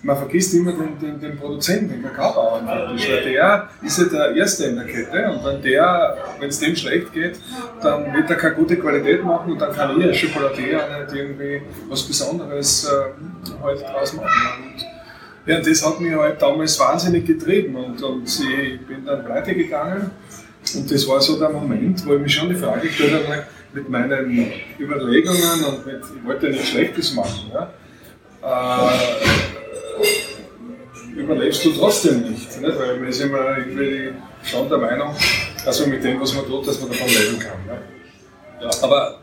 man 0.04 0.16
vergisst 0.16 0.54
immer 0.54 0.72
den, 0.72 1.00
den, 1.00 1.20
den 1.20 1.38
Produzenten, 1.38 1.90
den 1.90 2.04
Kakaobauern 2.04 2.66
praktisch, 2.66 3.10
weil 3.10 3.24
der 3.24 3.70
ist 3.82 3.98
ja 3.98 4.06
der 4.06 4.36
Erste 4.36 4.66
in 4.66 4.76
der 4.76 4.86
Kette 4.86 5.32
und 5.32 5.44
wenn 5.44 5.62
der, 5.62 6.18
wenn 6.40 6.50
es 6.50 6.60
dem 6.60 6.76
schlecht 6.76 7.12
geht, 7.14 7.40
dann 7.82 8.14
wird 8.14 8.30
er 8.30 8.36
keine 8.36 8.56
gute 8.56 8.78
Qualität 8.78 9.24
machen 9.24 9.54
und 9.54 9.62
dann 9.62 9.74
kann 9.74 10.00
ich 10.00 10.06
als 10.06 10.18
Schokoladier 10.18 10.82
nicht 11.00 11.16
irgendwie 11.16 11.62
was 11.90 12.04
Besonderes 12.04 12.86
äh, 12.86 13.64
halt 13.64 13.82
draus 13.82 14.14
machen. 14.14 14.28
Und, 14.64 14.97
ja, 15.48 15.60
das 15.62 15.86
hat 15.86 16.00
mich 16.00 16.14
halt 16.14 16.42
damals 16.42 16.80
wahnsinnig 16.80 17.26
getrieben 17.26 17.76
und, 17.76 18.02
und 18.02 18.28
ich 18.28 18.80
bin 18.86 19.06
dann 19.06 19.24
pleite 19.24 19.56
gegangen 19.56 20.12
und 20.76 20.92
das 20.92 21.08
war 21.08 21.22
so 21.22 21.40
der 21.40 21.50
Moment, 21.50 22.06
wo 22.06 22.16
ich 22.16 22.22
mich 22.22 22.34
schon 22.34 22.50
die 22.50 22.56
Frage 22.56 22.88
gestellt 22.88 23.28
habe, 23.28 23.46
mit 23.74 23.90
meinen 23.90 24.52
Überlegungen 24.80 25.66
und 25.66 25.86
mit, 25.86 26.02
ich 26.02 26.26
wollte 26.26 26.48
ja 26.48 26.52
nichts 26.54 26.70
Schlechtes 26.70 27.14
machen. 27.14 27.52
Ja. 27.54 27.72
Äh, 28.44 28.98
überlebst 31.20 31.64
du 31.66 31.72
trotzdem 31.72 32.22
nicht. 32.22 32.62
nicht? 32.62 32.80
Weil 32.80 33.00
man 33.00 33.08
ist 33.08 33.22
immer 33.22 33.58
irgendwie 33.58 34.12
schon 34.44 34.70
der 34.70 34.78
Meinung, 34.78 35.16
dass 35.66 35.80
man 35.82 35.90
mit 35.90 36.04
dem, 36.04 36.20
was 36.20 36.34
man 36.34 36.46
tut, 36.46 36.68
dass 36.68 36.80
man 36.80 36.90
davon 36.90 37.08
leben 37.08 37.40
kann. 37.40 37.80
Ja. 38.62 38.70
Aber 38.82 39.20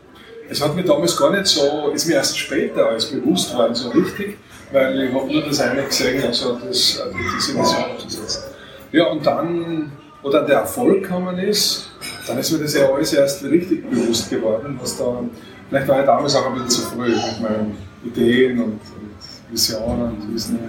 es 0.49 0.61
hat 0.61 0.75
mir 0.75 0.83
damals 0.83 1.15
gar 1.17 1.31
nicht 1.31 1.47
so, 1.47 1.91
ist 1.93 2.07
mir 2.07 2.15
erst 2.15 2.37
später 2.37 2.89
als 2.89 3.07
bewusst 3.07 3.55
worden, 3.55 3.75
so 3.75 3.89
richtig, 3.89 4.37
weil 4.75 5.03
ich 5.03 5.13
habe 5.13 5.31
nur 5.31 5.41
das 5.41 5.61
eine 5.61 5.83
gesehen, 5.83 6.23
also 6.23 6.59
das, 6.67 7.01
also 7.01 7.17
diese 7.17 7.57
Vision 7.57 7.91
umzusetzen. 7.91 8.43
Ja, 8.91 9.05
und 9.05 9.25
dann, 9.25 9.91
wo 10.21 10.29
dann 10.29 10.45
der 10.45 10.59
Erfolg 10.59 11.03
gekommen 11.03 11.37
ist, 11.39 11.91
dann 12.27 12.37
ist 12.37 12.51
mir 12.51 12.59
das 12.59 12.75
ja 12.75 12.91
alles 12.91 13.13
erst 13.13 13.43
richtig 13.45 13.89
bewusst 13.89 14.29
geworden, 14.29 14.77
was 14.81 14.97
da, 14.97 15.23
vielleicht 15.69 15.87
war 15.87 15.99
ich 16.01 16.05
damals 16.05 16.35
auch 16.35 16.47
ein 16.47 16.53
bisschen 16.53 16.69
zu 16.69 16.81
früh 16.81 17.09
mit 17.09 17.41
meinen 17.41 17.77
Ideen 18.03 18.59
und, 18.59 18.73
und 18.73 19.15
Visionen 19.49 20.11
und 20.11 20.33
Wissen 20.33 20.59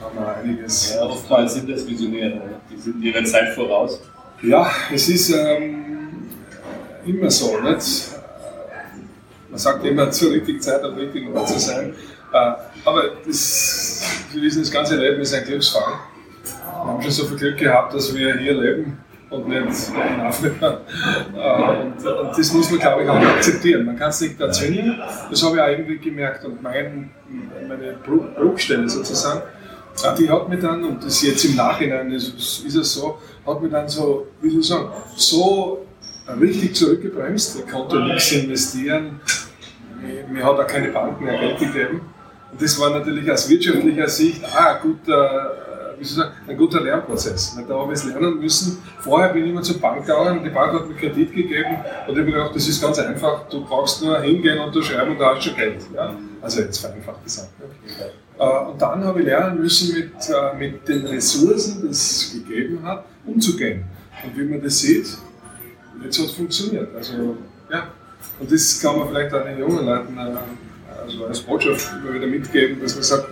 haben 0.00 0.18
wir 0.18 0.36
einiges. 0.36 0.94
Ja, 0.94 1.02
oftmals 1.02 1.54
sind 1.54 1.68
das 1.68 1.86
Visionäre, 1.86 2.40
die 2.70 2.80
sind 2.80 3.02
ihrer 3.02 3.24
Zeit 3.24 3.54
voraus. 3.54 4.00
Ja, 4.42 4.70
es 4.92 5.08
ist 5.08 5.30
ähm, 5.30 6.28
immer 7.04 7.30
so. 7.30 7.58
Nicht? 7.60 8.10
Man 9.50 9.58
sagt 9.58 9.84
immer 9.84 10.10
zur 10.10 10.32
richtigen 10.32 10.60
Zeit 10.60 10.82
am 10.82 10.94
richtigen 10.94 11.34
Ort 11.34 11.48
zu 11.48 11.58
sein. 11.58 11.94
Äh, 12.32 12.52
aber 12.84 13.02
das, 13.26 14.02
wir 14.32 14.42
wissen, 14.42 14.62
das 14.62 14.70
ganze 14.70 14.96
Leben 14.96 15.20
ist 15.20 15.34
ein 15.34 15.44
Glücksfall. 15.44 15.94
Wir 16.62 16.92
haben 16.92 17.02
schon 17.02 17.10
so 17.10 17.24
viel 17.26 17.36
Glück 17.36 17.58
gehabt, 17.58 17.94
dass 17.94 18.14
wir 18.14 18.36
hier 18.36 18.54
leben 18.54 18.98
und 19.30 19.48
nicht 19.48 19.58
in 19.58 20.20
Afrika. 20.20 20.80
Äh, 21.34 21.82
und, 21.82 22.06
und, 22.06 22.38
das 22.38 22.52
muss 22.52 22.70
man, 22.70 22.80
glaube 22.80 23.02
ich, 23.02 23.08
auch 23.08 23.16
akzeptieren. 23.16 23.84
Man 23.84 23.96
kann 23.96 24.10
es 24.10 24.20
nicht 24.20 24.40
erzwingen. 24.40 25.00
Das 25.30 25.42
habe 25.42 25.56
ich 25.56 25.62
auch 25.62 25.68
irgendwie 25.68 25.98
gemerkt. 25.98 26.44
Und 26.44 26.62
mein, 26.62 27.10
meine 27.68 27.96
Bruchstelle 28.36 28.88
sozusagen, 28.88 29.42
die 30.18 30.30
hat 30.30 30.48
mir 30.48 30.58
dann, 30.58 30.84
und 30.84 31.04
das 31.04 31.22
jetzt 31.22 31.44
im 31.44 31.56
Nachhinein 31.56 32.10
ist, 32.12 32.64
ist 32.64 32.74
es 32.74 32.94
so, 32.94 33.18
hat 33.46 33.62
mir 33.62 33.68
dann 33.68 33.88
so, 33.88 34.26
wie 34.40 34.50
soll 34.50 34.60
ich 34.60 34.66
sagen, 34.66 34.90
so 35.16 35.86
richtig 36.40 36.74
zurückgebremst. 36.74 37.60
Ich 37.60 37.72
konnte 37.72 38.00
nichts 38.04 38.32
investieren. 38.32 39.20
Mir 40.30 40.44
hat 40.44 40.58
auch 40.58 40.66
keine 40.66 40.88
Banken 40.88 41.24
mehr 41.24 41.38
Geld 41.38 41.58
gegeben. 41.58 42.00
Und 42.52 42.62
das 42.62 42.78
war 42.78 42.90
natürlich 42.90 43.30
aus 43.30 43.48
wirtschaftlicher 43.48 44.08
Sicht 44.08 44.42
ah, 44.54 44.74
ein 44.74 44.82
guter, 44.82 45.52
wie 45.98 46.04
soll 46.04 46.24
ich 46.24 46.30
sagen, 46.30 46.32
ein 46.48 46.56
guter 46.56 46.80
Lernprozess. 46.80 47.58
Da 47.68 47.74
habe 47.74 47.92
ich 47.92 47.98
es 47.98 48.04
lernen 48.04 48.38
müssen. 48.38 48.82
Vorher 49.00 49.32
bin 49.32 49.44
ich 49.44 49.50
immer 49.50 49.62
zur 49.62 49.80
Bank 49.80 50.06
gegangen, 50.06 50.44
die 50.44 50.50
Bank 50.50 50.72
hat 50.72 50.88
mir 50.88 50.94
Kredit 50.94 51.34
gegeben 51.34 51.76
und 52.06 52.14
ich 52.14 52.20
habe 52.20 52.32
gedacht, 52.32 52.54
das 52.54 52.68
ist 52.68 52.80
ganz 52.80 52.98
einfach, 52.98 53.48
du 53.48 53.64
brauchst 53.64 54.02
nur 54.02 54.20
hingehen, 54.20 54.58
unterschreiben 54.58 55.12
und 55.12 55.18
da 55.18 55.34
hast 55.34 55.44
du 55.44 55.50
schon 55.50 55.58
Geld. 55.58 55.82
Ja? 55.94 56.14
Also 56.40 56.60
jetzt 56.60 56.78
vereinfacht 56.78 57.24
gesagt. 57.24 57.50
Ja. 57.98 58.06
Äh, 58.38 58.70
und 58.70 58.80
dann 58.80 59.04
habe 59.04 59.20
ich 59.20 59.26
lernen 59.26 59.60
müssen, 59.60 59.94
mit, 59.94 60.12
äh, 60.28 60.56
mit 60.58 60.86
den 60.86 61.06
Ressourcen, 61.06 61.82
die 61.82 61.88
es 61.88 62.32
gegeben 62.32 62.80
hat, 62.82 63.04
umzugehen. 63.24 63.84
Und 64.24 64.36
wie 64.36 64.44
man 64.44 64.62
das 64.62 64.78
sieht, 64.78 65.06
jetzt 66.02 66.18
hat 66.18 66.26
es 66.26 66.32
funktioniert. 66.32 66.94
Also, 66.94 67.36
ja. 67.70 67.88
Und 68.38 68.52
das 68.52 68.80
kann 68.80 68.98
man 68.98 69.08
vielleicht 69.08 69.32
auch 69.32 69.44
den 69.44 69.58
jungen 69.58 69.86
Leuten 69.86 70.18
äh, 70.18 70.36
also 71.06 71.26
als 71.26 71.40
Botschaft 71.40 71.88
immer 72.02 72.14
wieder 72.14 72.26
mitgeben, 72.26 72.80
dass 72.82 72.94
man 72.94 73.04
sagt, 73.04 73.28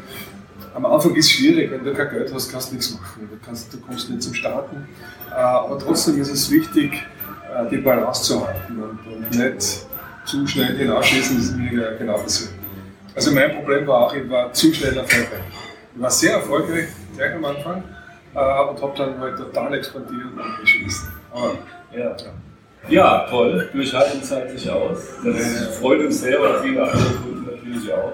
am 0.75 0.87
Anfang 0.87 1.15
ist 1.15 1.27
es 1.27 1.33
schwierig, 1.33 1.71
wenn 1.71 1.85
du 1.85 1.93
kein 1.93 2.11
Geld 2.11 2.33
hast, 2.33 2.51
kannst 2.51 2.71
du 2.71 2.77
nichts 2.77 2.95
machen. 2.95 3.29
Du, 3.31 3.37
kannst, 3.45 3.73
du 3.73 3.79
kommst 3.79 4.11
nicht 4.11 4.23
zum 4.23 4.35
Starten. 4.35 4.89
Aber 5.31 5.79
trotzdem 5.79 6.21
ist 6.21 6.31
es 6.31 6.51
wichtig, 6.51 7.05
die 7.71 7.77
Balance 7.77 8.23
zu 8.25 8.47
halten 8.47 8.83
und, 8.83 9.31
nicht 9.31 9.87
zu 10.25 10.47
schnell 10.47 10.77
hinausschießen, 10.77 11.37
das 11.37 11.47
ist 11.47 11.57
mir 11.57 11.97
genau 11.99 12.19
passiert. 12.19 12.51
Also 13.15 13.33
mein 13.33 13.55
Problem 13.55 13.87
war 13.87 14.07
auch, 14.07 14.15
ich 14.15 14.29
war 14.29 14.53
zu 14.53 14.73
schnell 14.73 14.97
erfolgreich. 14.97 15.41
Ich 15.95 16.03
war 16.03 16.11
sehr 16.11 16.33
erfolgreich, 16.35 16.89
gleich 17.17 17.35
am 17.35 17.45
Anfang, 17.45 17.85
äh, 18.35 18.39
und 18.39 18.83
habe 18.83 18.93
dann 18.97 19.19
halt 19.21 19.37
total 19.37 19.75
expandiert 19.75 20.25
und 20.25 20.61
geschmissen. 20.61 21.13
Aber, 21.33 21.53
ja. 21.97 22.17
ja. 22.89 23.27
Toll. 23.31 23.69
Durchhalten 23.73 24.23
zahlt 24.23 24.51
sich 24.59 24.69
aus. 24.69 24.99
Das 25.25 25.79
freut 25.79 26.01
uns 26.01 26.21
sehr, 26.21 26.39
aber 26.39 26.63
viele 26.63 26.83
andere 26.83 27.15
Kunden 27.15 27.44
natürlich 27.75 27.93
auch. 27.93 28.13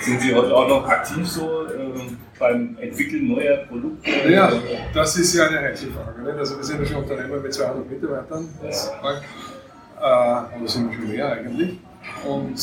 Sind 0.00 0.20
Sie 0.20 0.34
heute 0.34 0.54
auch 0.54 0.68
noch 0.68 0.88
aktiv 0.88 1.26
so 1.26 1.66
äh, 1.66 2.16
beim 2.38 2.76
Entwickeln 2.80 3.28
neuer 3.28 3.58
Produkte? 3.68 4.10
Ja, 4.28 4.52
das 4.94 5.16
ist 5.16 5.34
ja 5.34 5.46
eine 5.46 5.60
heikle 5.60 5.88
Frage. 5.90 6.22
Nicht? 6.22 6.38
Also 6.38 6.56
wir 6.56 6.64
sind 6.64 6.80
ja 6.80 6.86
schon 6.86 7.02
Unternehmer 7.02 7.36
mit 7.38 7.54
200 7.54 7.90
Mitarbeitern. 7.90 8.48
Ja. 8.62 10.46
Äh, 10.50 10.58
oder 10.58 10.68
sind 10.68 10.90
wir 10.90 10.98
schon 10.98 11.08
mehr 11.08 11.32
eigentlich. 11.32 11.78
Und 12.26 12.58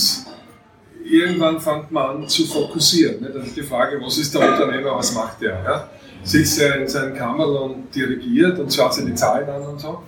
irgendwann 1.03 1.59
fängt 1.59 1.91
man 1.91 2.17
an 2.17 2.27
zu 2.27 2.45
fokussieren. 2.45 3.21
Ne? 3.21 3.29
Dann 3.29 3.43
ist 3.43 3.55
die 3.55 3.63
Frage, 3.63 3.99
was 4.01 4.17
ist 4.17 4.33
der 4.33 4.41
Unternehmer, 4.41 4.95
was 4.95 5.13
macht 5.13 5.41
der? 5.41 5.61
Ja? 5.63 5.89
Sitzt 6.23 6.59
er 6.59 6.81
in 6.81 6.87
seinem 6.87 7.15
Kammerl 7.15 7.55
und 7.57 7.95
dirigiert 7.95 8.57
und 8.59 8.73
schaut 8.73 8.93
sich 8.93 9.05
die 9.05 9.13
Zahlen 9.13 9.47
an 9.47 9.61
und 9.61 9.79
so? 9.79 10.01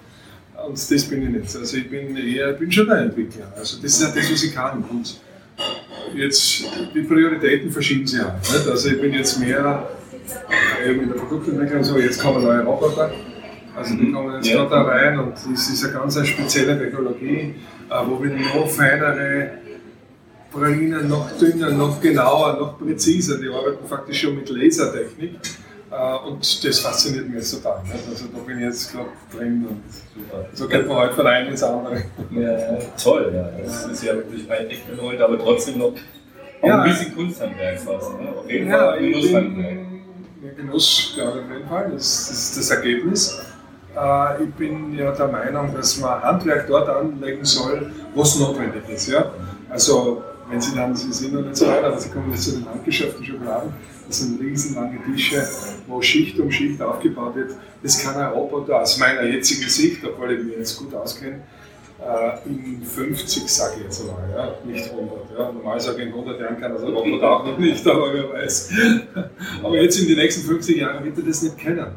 Und 0.66 0.74
das 0.74 1.04
bin 1.04 1.24
ich 1.24 1.30
nicht. 1.30 1.56
Also 1.56 1.78
ich 1.78 1.90
bin 1.90 2.18
eher, 2.18 2.54
bin 2.54 2.72
schon 2.72 2.90
ein 2.90 3.10
Entwickler. 3.10 3.54
Also 3.56 3.78
das 3.82 3.92
ist 3.94 4.02
ja 4.02 4.08
das, 4.08 4.32
was 4.32 4.44
ich 4.44 4.54
kann. 4.54 4.84
Und 4.90 5.18
jetzt, 6.16 6.66
die 6.94 7.02
Prioritäten 7.02 7.72
verschieben 7.72 8.08
sich 8.08 8.22
halt. 8.22 8.40
Nicht? 8.42 8.68
Also 8.68 8.90
ich 8.90 9.02
bin 9.02 9.14
jetzt 9.14 9.40
mehr 9.40 9.90
eben 10.86 11.04
in 11.04 11.10
der 11.10 11.16
Produktentwicklung 11.16 11.84
so, 11.84 11.98
jetzt 11.98 12.22
kommen 12.22 12.44
neue 12.44 12.64
Roboter. 12.64 13.12
Also 13.76 13.96
die 13.96 14.12
kommen 14.12 14.36
jetzt 14.36 14.48
ja. 14.48 14.66
gerade 14.66 14.70
da 14.70 14.82
rein 14.84 15.20
und 15.20 15.34
das 15.34 15.70
ist 15.70 15.84
eine 15.84 15.94
ganz 15.94 16.28
spezielle 16.28 16.80
Technologie, 16.80 17.56
äh, 17.90 17.94
wo 18.08 18.22
wir 18.22 18.32
noch 18.32 18.68
feinere 18.68 19.52
Pralinen 20.52 21.08
noch 21.08 21.30
dünner, 21.38 21.70
noch 21.70 22.02
genauer, 22.02 22.58
noch 22.58 22.80
präziser. 22.80 23.38
Die 23.38 23.48
arbeiten 23.48 23.88
faktisch 23.88 24.22
schon 24.22 24.36
mit 24.36 24.50
Lasertechnik. 24.50 25.36
Äh, 25.90 26.28
und 26.28 26.66
das 26.66 26.80
fasziniert 26.80 27.28
mich 27.28 27.36
jetzt 27.36 27.52
total. 27.56 27.82
Also 28.10 28.26
da 28.34 28.40
bin 28.46 28.58
ich 28.58 28.66
jetzt 28.66 28.92
gerade 28.92 29.10
drin 29.34 29.66
und 29.70 29.84
so 30.54 30.68
geht 30.68 30.88
man 30.88 30.98
heute 30.98 31.14
von 31.14 31.28
einem 31.28 31.50
ins 31.50 31.64
andere. 31.64 32.04
Ja, 32.32 32.78
toll, 33.02 33.32
ja. 33.34 33.50
Das 33.64 33.86
ist 33.86 34.04
ja 34.04 34.16
wirklich 34.16 34.50
weit 34.50 34.70
echt 34.70 34.84
heute, 35.02 35.24
aber 35.24 35.38
trotzdem 35.40 35.78
noch 35.78 35.94
ja, 36.62 36.82
ein 36.82 36.90
bisschen 36.90 37.16
Kunsthandwerk 37.16 37.80
fast. 37.80 38.20
Ne? 38.20 38.30
Auf 38.36 38.50
jeden 38.50 38.68
ja, 38.70 38.78
Fall 38.78 39.00
Genusshandwerk. 39.00 39.78
Ja, 40.44 40.52
Genuss, 40.56 41.14
ja, 41.18 41.30
auf 41.30 41.36
jeden 41.36 41.68
Fall. 41.68 41.92
Das, 41.94 42.32
ist 42.32 42.58
das 42.58 42.70
Ergebnis. 42.72 43.40
Äh, 43.96 44.44
ich 44.44 44.54
bin 44.56 44.94
ja 44.98 45.12
der 45.12 45.28
Meinung, 45.28 45.74
dass 45.74 45.98
man 46.00 46.22
Handwerk 46.22 46.68
dort 46.68 46.90
anlegen 46.90 47.46
soll, 47.46 47.92
wo 48.14 48.24
es 48.24 48.38
notwendig 48.40 48.84
ist. 48.90 49.08
Ja? 49.08 49.32
Also 49.70 50.22
wenn 50.50 50.60
Sie 50.60 50.76
dann, 50.76 50.96
Sie 50.96 51.12
sind 51.14 51.34
noch 51.34 51.42
nicht 51.42 51.56
so 51.56 51.68
weit, 51.68 51.84
aber 51.84 51.98
Sie 51.98 52.10
kommen 52.10 52.32
jetzt 52.32 52.44
zu 52.44 52.52
den 52.58 52.70
handgeschöpften 52.70 53.26
Schokoladen, 53.26 53.74
das 54.08 54.20
sind 54.20 54.40
riesenlange 54.42 55.00
Tische, 55.04 55.48
wo 55.88 56.02
Schicht 56.02 56.40
um 56.40 56.50
Schicht 56.50 56.82
aufgebaut 56.82 57.36
wird. 57.36 57.56
Das 57.84 58.02
kann 58.02 58.16
ein 58.16 58.32
Roboter 58.32 58.82
aus 58.82 58.98
meiner 58.98 59.24
jetzigen 59.24 59.70
Sicht, 59.70 60.04
obwohl 60.04 60.32
ich 60.34 60.44
mich 60.44 60.58
jetzt 60.58 60.78
gut 60.78 60.94
auskenne, 60.94 61.42
äh, 62.00 62.48
in 62.48 62.82
50, 62.84 63.48
sage 63.48 63.78
ich 63.78 63.84
jetzt 63.84 64.06
mal, 64.06 64.30
ja? 64.36 64.56
nicht 64.66 64.90
100. 64.90 65.12
Ja? 65.38 65.52
Normal 65.52 65.80
sage 65.80 66.02
ich 66.02 66.08
in 66.08 66.14
100 66.14 66.40
Jahren 66.40 66.60
kann 66.60 66.74
das 66.74 66.84
100 66.84 67.24
auch 67.24 67.46
noch 67.46 67.58
nicht, 67.58 67.86
aber 67.88 68.14
wer 68.14 68.32
weiß. 68.34 68.72
aber 69.64 69.82
jetzt 69.82 70.00
in 70.00 70.08
den 70.08 70.18
nächsten 70.18 70.48
50 70.48 70.78
Jahren 70.78 71.04
wird 71.04 71.18
er 71.18 71.24
das 71.24 71.42
nicht 71.42 71.58
kennen. 71.58 71.88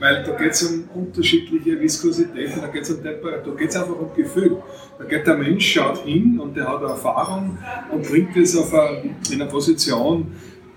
Weil 0.00 0.24
da 0.24 0.32
geht 0.32 0.50
es 0.50 0.62
um 0.64 0.88
unterschiedliche 0.92 1.80
Viskositäten, 1.80 2.60
da 2.60 2.66
geht 2.66 2.82
es 2.82 2.90
um 2.90 3.02
Temperatur, 3.02 3.52
da 3.52 3.58
geht 3.58 3.70
es 3.70 3.76
einfach 3.76 3.96
um 3.96 4.12
Gefühl. 4.12 4.56
Da 4.98 5.04
geht 5.04 5.24
der 5.24 5.36
Mensch, 5.36 5.72
schaut 5.72 5.98
hin 5.98 6.38
und 6.40 6.56
der 6.56 6.68
hat 6.68 6.82
Erfahrung 6.82 7.56
und 7.92 8.02
bringt 8.06 8.36
das 8.36 8.56
auf 8.56 8.74
eine, 8.74 9.14
in 9.30 9.40
eine 9.40 9.48
Position, 9.48 10.32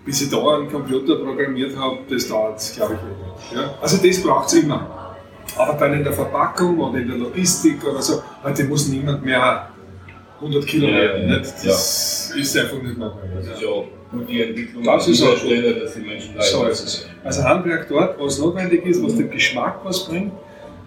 bis 0.07 0.21
ich 0.21 0.29
da 0.29 0.37
einen 0.37 0.71
Computer 0.71 1.17
programmiert 1.17 1.77
habe, 1.77 1.97
das 2.09 2.29
dauert, 2.29 2.61
glaube 2.77 2.95
ich, 2.95 3.51
nicht. 3.51 3.61
Ja? 3.61 3.73
Also 3.81 3.97
das 3.97 4.23
braucht 4.23 4.47
es 4.47 4.53
immer. 4.53 5.15
Aber 5.57 5.73
dann 5.73 5.93
in 5.95 6.03
der 6.03 6.13
Verpackung 6.13 6.79
oder 6.79 6.99
in 6.99 7.09
der 7.09 7.17
Logistik 7.17 7.85
oder 7.85 8.01
so, 8.01 8.23
heute 8.41 8.63
muss 8.63 8.87
niemand 8.87 9.25
mehr 9.25 9.69
100 10.35 10.65
Kilometer. 10.65 11.17
Ja, 11.17 11.27
ja, 11.27 11.39
das 11.39 12.31
ja. 12.33 12.39
ist 12.39 12.57
einfach 12.57 12.81
nicht 12.81 12.97
mehr. 12.97 13.11
Das 13.35 13.47
ist 13.47 13.61
ja 13.61 13.67
auch 13.67 13.85
gut 14.09 14.29
die 14.29 14.41
Entwicklung 14.41 14.83
das 14.85 15.07
ist 15.09 15.21
auch 15.23 15.35
Stelle, 15.35 15.73
dass 15.73 15.93
die 15.95 15.99
Menschen 15.99 16.35
so 16.39 16.65
ist. 16.65 17.09
Also 17.25 17.43
Handwerk 17.43 17.89
dort, 17.89 18.17
was 18.17 18.39
notwendig 18.39 18.85
ist, 18.85 19.03
was 19.03 19.13
dem 19.17 19.29
Geschmack 19.29 19.81
was 19.83 20.07
bringt 20.07 20.31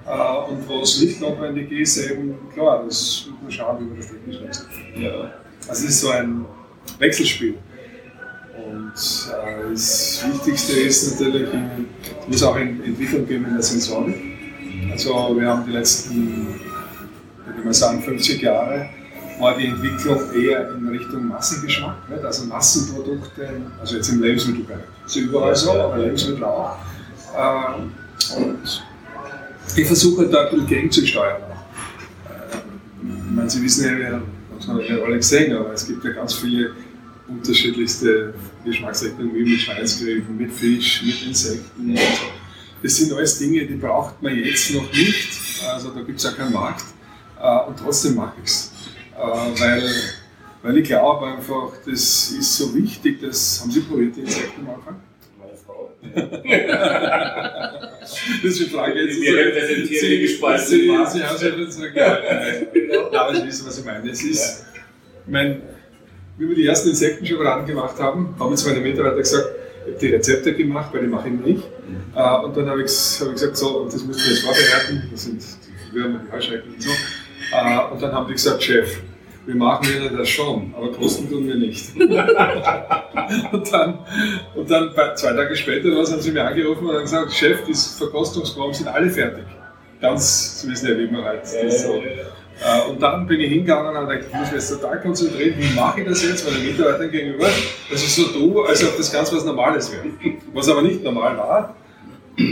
äh, 0.07 0.51
und 0.51 0.67
was 0.67 0.99
nicht 1.03 1.21
notwendig 1.21 1.71
ist, 1.73 2.11
eben 2.11 2.37
klar, 2.55 2.85
das 2.87 3.29
muss 3.29 3.43
man 3.43 3.51
schauen, 3.51 3.81
wie 3.81 3.85
man 3.85 3.97
das 3.99 4.09
technisch 4.09 4.41
löst. 4.41 4.67
Ja. 4.97 5.31
Also 5.69 5.85
es 5.85 5.91
ist 5.91 6.01
so 6.01 6.09
ein 6.09 6.47
Wechselspiel. 6.99 7.57
Und 8.71 8.93
äh, 8.93 9.71
das 9.71 10.25
Wichtigste 10.27 10.73
ist 10.81 11.21
natürlich, 11.21 11.49
es 11.49 12.29
muss 12.29 12.43
auch 12.43 12.55
eine 12.55 12.71
Entwicklung 12.71 13.27
geben 13.27 13.47
in 13.47 13.55
der 13.55 13.63
Sensorik. 13.63 14.15
Also 14.93 15.37
wir 15.37 15.49
haben 15.49 15.65
die 15.67 15.73
letzten, 15.73 16.61
würde 17.47 17.65
mal 17.65 17.75
sagen, 17.75 18.03
50 18.03 18.41
Jahre 18.43 18.89
war 19.41 19.57
die 19.57 19.67
Entwicklung 19.67 20.19
eher 20.35 20.71
in 20.75 20.89
Richtung 20.89 21.29
Massengeschmack, 21.29 22.09
nicht? 22.11 22.25
also 22.25 22.45
Massenprodukte, 22.45 23.49
also 23.81 23.97
jetzt 23.97 24.09
im 24.11 24.23
Lebensmittelbereich. 24.23 24.85
Ist 25.07 25.17
überall 25.17 25.57
so, 25.57 25.73
aber 25.73 25.99
Lebensmittel 25.99 26.45
auch. 26.45 26.77
Ähm, 27.37 27.93
und 28.37 28.85
ich 29.77 29.87
versuche 29.87 30.29
da 30.29 30.45
ein 30.45 30.51
bisschen 30.51 30.67
gegenzusteuern. 30.67 31.41
Äh, 31.41 32.57
ich 33.03 33.35
meine, 33.35 33.49
Sie 33.51 33.63
wissen 33.63 34.01
ja, 34.01 34.21
das 34.57 34.69
haben 34.69 34.79
wir 34.79 35.05
alle 35.05 35.17
gesehen, 35.17 35.57
aber 35.57 35.73
es 35.73 35.87
gibt 35.87 36.05
ja 36.05 36.11
ganz 36.13 36.35
viele 36.35 36.73
unterschiedlichste 37.31 38.35
Geschmacksrichtungen, 38.65 39.35
wie 39.35 39.51
mit 39.51 39.61
Schweinsgerichten, 39.61 40.37
mit 40.37 40.53
Fisch, 40.53 41.03
mit 41.05 41.23
Insekten 41.27 41.91
und 41.91 41.99
so. 41.99 42.27
Das 42.83 42.97
sind 42.97 43.13
alles 43.13 43.39
Dinge, 43.39 43.67
die 43.67 43.75
braucht 43.75 44.23
man 44.23 44.35
jetzt 44.37 44.73
noch 44.75 44.91
nicht. 44.93 45.29
Also 45.69 45.91
da 45.91 46.01
gibt 46.03 46.19
es 46.19 46.25
ja 46.25 46.33
keinen 46.33 46.53
Markt. 46.53 46.85
Äh, 47.41 47.69
und 47.69 47.79
trotzdem 47.79 48.15
mache 48.15 48.35
ich 48.43 48.51
es. 48.51 48.73
Äh, 49.17 49.21
weil, 49.21 49.91
weil 50.63 50.79
ich 50.79 50.89
glaube 50.89 51.27
einfach, 51.27 51.73
das 51.85 52.31
ist 52.31 52.57
so 52.57 52.75
wichtig, 52.75 53.21
das 53.21 53.61
haben 53.61 53.71
Sie 53.71 53.81
probiert, 53.81 54.17
die 54.17 54.21
Insekten 54.21 54.63
am 54.63 54.75
Anfang? 54.75 54.97
Meine 55.39 55.57
Frau. 55.57 55.91
das 58.01 58.53
ist 58.53 58.61
die 58.61 58.71
Frage 58.71 58.99
jetzt. 59.01 59.21
Wir 59.21 59.37
repräsentieren 59.37 60.11
die 60.11 60.21
gespeiste 60.21 60.71
Sie, 60.71 60.87
Sie 60.87 60.93
haben 61.23 61.39
schon 61.39 61.57
gesagt, 61.67 61.97
ja, 61.97 62.19
ja, 63.13 63.21
aber 63.21 63.35
Sie 63.35 63.47
wissen, 63.47 63.67
was 63.67 63.79
ich 63.79 63.85
meine. 63.85 64.11
Es 64.11 64.23
ist, 64.23 64.65
mein, 65.27 65.61
wie 66.41 66.49
wir 66.49 66.57
die 66.57 66.67
ersten 66.67 66.89
Insektenschokoladen 66.89 67.67
gemacht 67.67 67.99
haben, 67.99 68.35
haben 68.39 68.51
uns 68.51 68.67
meine 68.67 68.81
Mitarbeiter 68.81 69.19
gesagt, 69.19 69.51
ich 69.85 69.93
habe 69.93 69.99
die 70.01 70.07
Rezepte 70.09 70.55
gemacht, 70.55 70.89
weil 70.93 71.03
die 71.03 71.07
mache 71.07 71.29
ich 71.29 71.35
nicht. 71.35 71.63
Mhm. 71.87 72.45
Und 72.45 72.57
dann 72.57 72.71
habe 72.71 72.83
ich, 72.83 73.21
hab 73.21 73.29
ich 73.29 73.35
gesagt, 73.35 73.57
so, 73.59 73.81
und 73.81 73.93
das 73.93 74.03
müssen 74.05 74.23
wir 74.23 74.31
jetzt 74.31 74.43
vorbereiten, 74.43 75.09
das 75.13 75.25
sind 75.25 75.43
die 75.43 75.95
Würmer, 75.95 76.21
die 76.27 76.33
Heuschrecken 76.33 76.73
und 76.73 76.83
so. 76.83 76.91
Äh, 76.91 77.93
und 77.93 78.03
dann 78.03 78.13
haben 78.13 78.27
die 78.27 78.33
gesagt, 78.33 78.63
Chef, 78.63 79.01
wir 79.45 79.55
machen 79.55 79.87
Ihnen 79.95 80.17
das 80.17 80.29
schon, 80.31 80.73
aber 80.75 80.93
kosten 80.93 81.29
tun 81.29 81.47
wir 81.47 81.57
nicht. 81.57 81.95
und 82.01 83.73
dann, 83.73 83.99
und 84.55 84.71
dann 84.71 84.91
zwei 85.17 85.33
Tage 85.33 85.55
später 85.57 85.91
was, 85.97 86.11
haben 86.11 86.23
sie 86.23 86.33
mir 86.33 86.47
angerufen 86.47 86.87
und 86.87 86.95
haben 86.95 87.03
gesagt, 87.03 87.33
Chef, 87.33 87.59
die 87.67 87.75
Verkostungsproben 87.75 88.73
sind 88.73 88.89
alle 88.89 89.11
fertig. 89.11 89.45
Ganz, 90.01 90.63
Sie 90.63 90.71
wissen 90.71 90.89
ja, 90.89 90.99
wie 90.99 91.07
man 91.07 91.23
halt 91.25 91.43
das 91.43 91.83
so. 91.83 92.03
Äh, 92.63 92.91
und 92.91 93.01
dann 93.01 93.27
bin 93.27 93.41
ich 93.41 93.49
hingegangen 93.49 93.97
und 93.97 94.09
gedacht, 94.09 94.27
ich 94.29 94.35
muss 94.35 94.47
mich 94.47 94.61
jetzt 94.61 94.71
total 94.71 95.01
konzentrieren, 95.01 95.55
wie 95.59 95.75
mache 95.75 96.01
ich 96.01 96.09
das 96.09 96.23
jetzt 96.23 96.51
meinen 96.51 96.65
Mitarbeitern 96.67 97.11
gegenüber, 97.11 97.47
dass 97.91 98.03
ich 98.03 98.15
so 98.15 98.25
tue, 98.25 98.69
als 98.69 98.85
ob 98.87 98.97
das 98.97 99.11
ganz 99.11 99.33
was 99.33 99.45
Normales 99.45 99.91
wäre. 99.93 100.05
Was 100.53 100.69
aber 100.69 100.83
nicht 100.83 101.03
normal 101.03 101.37
war. 101.39 101.75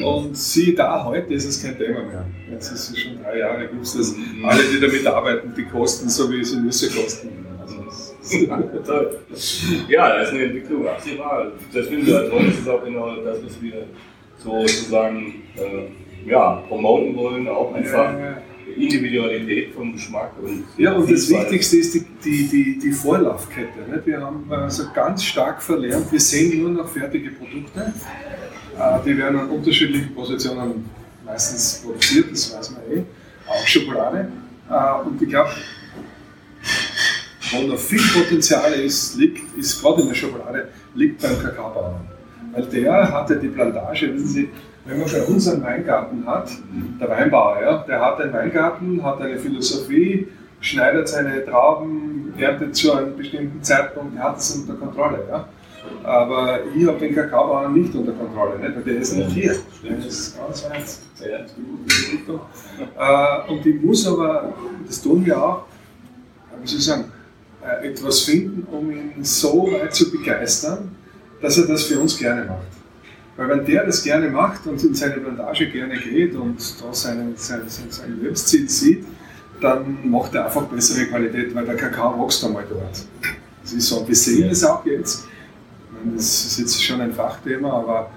Und 0.03 0.37
siehe 0.37 0.75
da, 0.75 1.05
heute 1.05 1.33
ist 1.35 1.47
es 1.47 1.62
kein 1.62 1.77
Thema 1.79 2.03
mehr. 2.03 2.27
Jetzt 2.51 2.73
ist 2.73 2.90
es 2.90 2.99
schon 2.99 3.23
drei 3.23 3.38
Jahre, 3.38 3.66
gibt 3.68 3.83
es 3.83 3.97
das. 3.97 4.14
Alle, 4.44 4.62
die 4.64 4.81
damit 4.81 5.07
arbeiten, 5.07 5.55
die 5.57 5.64
kosten 5.64 6.09
so, 6.09 6.31
wie 6.31 6.44
sie 6.44 6.61
Nüsse 6.61 6.90
kosten. 6.90 7.47
Also, 7.61 7.75
ja, 9.88 10.09
da 10.09 10.21
ist 10.21 10.31
eine 10.31 10.44
Entwicklung 10.44 10.87
absehbar. 10.87 11.53
Das 11.73 11.87
finde 11.87 12.03
ich 12.03 12.31
toll. 12.31 12.47
Das 12.47 12.59
ist 12.59 12.68
auch 12.68 12.85
genau 12.85 13.16
das, 13.16 13.38
was 13.44 13.62
wir 13.62 13.87
sozusagen 14.37 15.42
äh, 15.57 16.29
ja, 16.31 16.62
promoten 16.68 17.16
wollen. 17.16 17.49
Auch 17.49 17.73
einfach. 17.75 18.12
Individualität 18.77 19.75
vom 19.75 19.93
Geschmack. 19.93 20.33
Und 20.43 20.65
ja, 20.77 20.93
und 20.93 21.11
das 21.11 21.29
Wichtigste 21.29 21.79
ist 21.79 21.95
die, 21.95 22.07
die, 22.25 22.49
die, 22.49 22.79
die 22.79 22.93
Vorlaufkette. 22.93 23.91
Nicht? 23.91 24.07
Wir 24.07 24.21
haben 24.21 24.51
also 24.51 24.85
ganz 24.95 25.25
stark 25.25 25.63
verlernt, 25.63 26.11
wir 26.11 26.21
sehen 26.21 26.63
nur 26.63 26.71
noch 26.71 26.89
fertige 26.89 27.31
Produkte. 27.31 27.93
Äh, 28.79 28.99
die 29.05 29.17
werden 29.19 29.41
an 29.41 29.51
unterschiedlichen 29.51 30.15
Positionen 30.15 30.85
meistens 31.25 31.83
produziert, 31.85 32.31
das 32.33 32.57
weiß 32.57 32.71
man 32.71 32.83
eh, 32.93 33.03
auch 33.47 33.67
Schokolade. 33.67 34.29
Äh, 34.71 35.07
und 35.07 35.21
ich 35.21 35.29
glaube, 35.29 35.51
wo 37.51 37.63
noch 37.63 37.79
viel 37.79 38.03
Potenzial 38.13 38.73
ist, 38.73 39.17
liegt, 39.17 39.57
ist 39.57 39.81
gerade 39.81 40.03
in 40.03 40.09
der 40.09 40.15
Schokolade, 40.15 40.69
liegt 40.95 41.21
beim 41.23 41.39
Kakaobauern. 41.41 42.08
Weil 42.53 42.65
der 42.65 43.13
hatte 43.13 43.39
die 43.39 43.49
Plantage, 43.49 44.15
wissen 44.15 44.27
Sie, 44.27 44.49
wenn 44.85 45.01
man 45.01 45.11
bei 45.11 45.23
uns 45.23 45.49
einen 45.49 45.63
Weingarten 45.63 46.27
hat, 46.27 46.51
der 47.01 47.09
Weinbauer, 47.11 47.61
ja, 47.63 47.79
der 47.87 48.01
hat 48.01 48.21
einen 48.21 48.33
Weingarten, 48.33 49.03
hat 49.03 49.21
eine 49.21 49.39
Philosophie, 49.39 50.29
schneidet 50.61 51.09
seine 51.09 51.45
Trauben, 51.45 52.33
erntet 52.39 52.75
zu 52.75 52.93
einem 52.93 53.17
bestimmten 53.17 53.63
Zeitpunkt, 53.63 54.19
hat 54.19 54.39
es 54.39 54.57
unter 54.57 54.75
Kontrolle. 54.75 55.19
Ja. 55.29 55.49
Aber 56.05 56.61
ich 56.75 56.87
habe 56.87 56.99
den 56.99 57.15
Kakaobauern 57.15 57.75
nicht 57.75 57.95
unter 57.95 58.13
Kontrolle, 58.13 58.59
nicht? 58.59 58.77
weil 58.77 58.83
der 58.83 58.97
ist 58.97 59.17
nicht 59.17 59.31
hier. 59.31 59.57
Der 59.83 59.99
ist 59.99 60.39
ganz 60.39 60.65
weit 60.65 61.45
Richtung. 62.13 62.41
Äh, 62.99 63.53
und 63.53 63.67
ich 63.67 63.83
muss 63.83 64.07
aber, 64.07 64.55
das 64.87 65.03
tun 65.03 65.25
wir 65.25 65.43
auch, 65.43 65.65
wie 66.63 66.67
soll 66.67 66.79
ich 66.79 66.85
sagen, 66.85 67.05
äh, 67.65 67.89
etwas 67.89 68.21
finden, 68.21 68.67
um 68.71 68.91
ihn 68.91 69.13
so 69.23 69.71
weit 69.73 69.95
zu 69.95 70.11
begeistern, 70.11 70.97
dass 71.40 71.59
er 71.59 71.66
das 71.66 71.85
für 71.85 71.98
uns 71.98 72.18
gerne 72.18 72.44
macht. 72.44 72.66
Weil 73.37 73.48
wenn 73.51 73.64
der 73.64 73.87
das 73.87 74.03
gerne 74.03 74.29
macht 74.29 74.66
und 74.66 74.83
in 74.83 74.94
seine 74.94 75.18
Plantage 75.18 75.70
gerne 75.70 75.96
geht 75.96 76.35
und 76.35 76.59
da 76.83 76.92
seinen, 76.92 77.37
seinen, 77.37 77.68
seinen 77.68 78.20
Lebensziel 78.20 78.68
sieht, 78.68 79.05
dann 79.61 80.11
macht 80.11 80.35
er 80.35 80.46
einfach 80.46 80.62
bessere 80.64 81.07
Qualität, 81.07 81.55
weil 81.55 81.64
der 81.64 81.77
Kakao 81.77 82.24
wächst 82.24 82.44
einmal 82.44 82.64
dort. 82.68 83.05
Das 83.62 83.72
ist 83.72 83.88
so. 83.88 84.07
Wir 84.07 84.14
sehen 84.14 84.51
es 84.51 84.64
auch 84.64 84.85
jetzt. 84.87 85.27
Das 86.14 86.44
ist 86.46 86.59
jetzt 86.59 86.83
schon 86.83 87.01
ein 87.01 87.12
Fachthema, 87.12 87.72
aber 87.72 88.11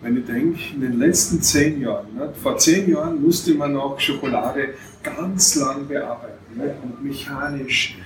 wenn 0.00 0.16
ich 0.16 0.26
denke, 0.26 0.58
in 0.74 0.80
den 0.80 0.98
letzten 0.98 1.42
zehn 1.42 1.80
Jahren, 1.80 2.14
ne, 2.14 2.32
vor 2.40 2.56
zehn 2.58 2.90
Jahren 2.90 3.20
musste 3.20 3.54
man 3.54 3.72
noch 3.72 3.98
Schokolade 3.98 4.74
ganz 5.02 5.56
lang 5.56 5.86
bearbeiten 5.88 6.56
ne, 6.56 6.74
und 6.82 7.04
mechanisch 7.04 7.98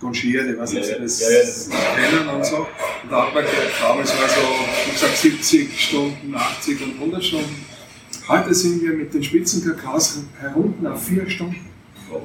Gonchiere, 0.00 0.58
was 0.58 0.72
ja, 0.72 0.80
ist 0.80 1.00
das, 1.00 1.68
ja, 1.68 1.76
ja. 1.76 2.08
kennen 2.08 2.28
und 2.28 2.44
so. 2.44 2.58
Und 2.58 3.10
da 3.10 3.26
hat 3.26 3.34
man 3.34 3.44
damals 3.80 4.10
war 4.10 4.28
so, 4.28 4.40
wie 4.86 4.92
gesagt, 4.92 5.16
70 5.16 5.80
Stunden, 5.80 6.34
80 6.34 6.82
und 6.82 6.94
100 6.94 7.24
Stunden. 7.24 7.66
Heute 8.28 8.54
sind 8.54 8.82
wir 8.82 8.92
mit 8.92 9.14
den 9.14 9.22
Spitzenkakaos 9.22 10.24
herunter 10.38 10.92
auf 10.92 11.04
vier 11.04 11.28
Stunden. 11.30 11.70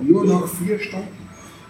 Nur 0.02 0.26
noch 0.26 0.50
vier 0.50 0.80
Stunden. 0.80 1.08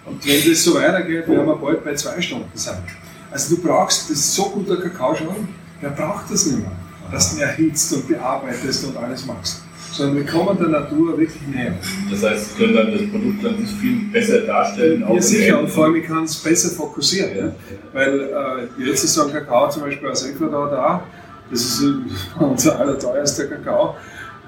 Und 0.06 0.26
wenn 0.26 0.50
das 0.50 0.64
so 0.64 0.74
weitergeht, 0.76 1.28
werden 1.28 1.46
wir 1.46 1.56
bald 1.56 1.84
bei 1.84 1.94
zwei 1.94 2.20
Stunden 2.22 2.50
sein. 2.54 2.82
Also 3.30 3.56
du 3.56 3.62
brauchst, 3.62 4.10
das 4.10 4.18
ist 4.18 4.36
so 4.36 4.50
guter 4.50 4.78
Kakao 4.78 5.16
schon, 5.16 5.48
der 5.82 5.90
braucht 5.90 6.32
das 6.32 6.48
nicht 6.48 6.60
mehr, 6.60 6.72
dass 7.12 7.32
du 7.32 7.38
ihn 7.38 7.44
erhitzt 7.44 7.94
und 7.94 8.08
bearbeitest 8.08 8.86
und 8.86 8.98
alles 8.98 9.26
machst. 9.26 9.62
Sondern 9.92 10.18
wir 10.18 10.26
kommen 10.26 10.58
der 10.58 10.68
Natur 10.70 11.18
wirklich 11.18 11.42
näher. 11.48 11.74
Das 12.10 12.24
heißt, 12.24 12.56
Sie 12.56 12.64
können 12.64 12.76
dann 12.76 12.92
das 12.92 13.02
Produkt 13.10 13.44
dann 13.44 13.58
viel 13.58 14.10
besser 14.12 14.42
darstellen. 14.42 15.02
Ja, 15.08 15.22
sicher, 15.22 15.60
und 15.60 15.70
vor 15.70 15.86
allem 15.86 15.96
ich 15.96 16.06
kann 16.06 16.24
es 16.24 16.38
besser 16.38 16.70
fokussieren. 16.70 17.38
Ja. 17.38 17.56
Weil 17.94 18.20
äh, 18.20 18.86
jetzt 18.86 19.04
ist 19.04 19.14
so 19.14 19.26
ein 19.26 19.32
Kakao 19.34 19.70
zum 19.70 19.84
Beispiel 19.84 20.08
aus 20.08 20.26
Ecuador 20.26 20.70
da, 20.70 21.04
das 21.50 21.62
ist 21.62 21.84
unser 22.40 22.80
allerteuerster 22.80 23.48
Kakao. 23.48 23.96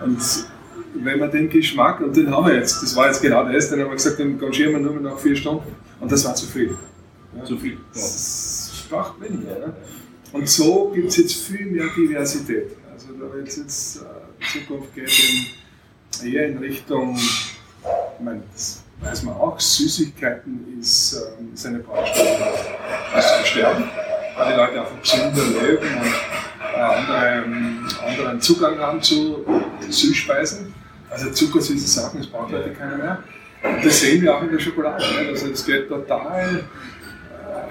Und 0.03 0.19
wenn 1.03 1.19
man 1.19 1.29
den 1.29 1.49
Geschmack, 1.49 1.99
und 1.99 2.15
den 2.15 2.31
haben 2.31 2.47
wir 2.47 2.55
jetzt, 2.55 2.81
das 2.81 2.95
war 2.95 3.07
jetzt 3.07 3.21
genau 3.21 3.43
das, 3.51 3.69
dann 3.69 3.81
haben 3.81 3.89
wir 3.89 3.95
gesagt, 3.95 4.19
den 4.19 4.39
gangieren 4.39 4.71
wir 4.71 4.79
nur 4.79 4.99
noch 4.99 5.19
vier 5.19 5.35
Stunden. 5.35 5.75
Und 5.99 6.11
das 6.11 6.23
war 6.23 6.35
zu 6.35 6.45
viel. 6.45 6.75
Ja. 7.35 7.43
Zu 7.43 7.57
viel. 7.57 7.77
Ja 7.93 8.01
sprach 8.93 9.13
weniger. 9.19 9.59
Ne? 9.59 9.73
Und 10.31 10.47
so 10.47 10.91
gibt 10.93 11.09
es 11.09 11.17
jetzt 11.17 11.35
viel 11.35 11.65
mehr 11.67 11.87
Diversität. 11.95 12.71
Also 12.91 13.07
da 13.13 13.33
wird 13.33 13.47
es 13.47 13.57
jetzt 13.57 13.97
äh, 13.97 14.01
Zukunft 14.51 14.93
geht 14.95 15.11
in, 16.21 16.33
eher 16.33 16.47
in 16.47 16.57
Richtung, 16.57 17.17
ich 17.17 18.23
meine, 18.23 18.43
das 18.53 18.83
weiß 19.01 19.23
man 19.23 19.35
auch, 19.35 19.59
Süßigkeiten 19.59 20.79
ist, 20.79 21.21
ähm, 21.39 21.53
ist 21.53 21.65
eine 21.65 21.79
Baustelle 21.79 22.53
zum 23.11 23.45
Sterben, 23.45 23.83
weil 24.37 24.53
die 24.53 24.57
Leute 24.59 24.81
einfach 24.81 25.01
gesünder 25.01 25.61
leben 25.61 25.87
und 25.97 26.13
äh, 26.75 26.79
andere, 26.79 27.43
ähm, 27.45 27.87
anderen 28.05 28.41
Zugang 28.41 28.79
haben 28.79 29.01
zu 29.01 29.45
Süßspeisen. 29.89 30.73
Also 31.09 31.29
zuckersüße 31.29 31.87
Sachen, 31.87 32.19
das 32.19 32.27
braucht 32.27 32.51
heute 32.51 32.71
keiner 32.71 32.97
mehr. 32.97 33.23
Und 33.63 33.85
das 33.85 33.99
sehen 33.99 34.21
wir 34.21 34.35
auch 34.35 34.41
in 34.41 34.51
der 34.51 34.59
Schokolade. 34.59 35.03
Also 35.29 35.47
es 35.47 35.65
geht 35.65 35.87
total 35.87 36.63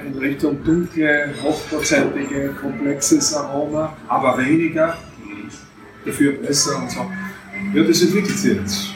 äh, 0.01 0.07
in 0.07 0.17
Richtung 0.19 0.63
dunkle, 0.63 1.35
hochprozentige, 1.43 2.51
komplexes 2.61 3.35
Aroma, 3.35 3.97
aber 4.09 4.39
weniger, 4.39 4.97
dafür 6.05 6.33
besser 6.33 6.79
und 6.79 6.91
so. 6.91 7.11
Ja, 7.75 7.85
das 7.85 8.03
entwickelt 8.03 8.39
sich 8.39 8.57
jetzt. 8.57 8.95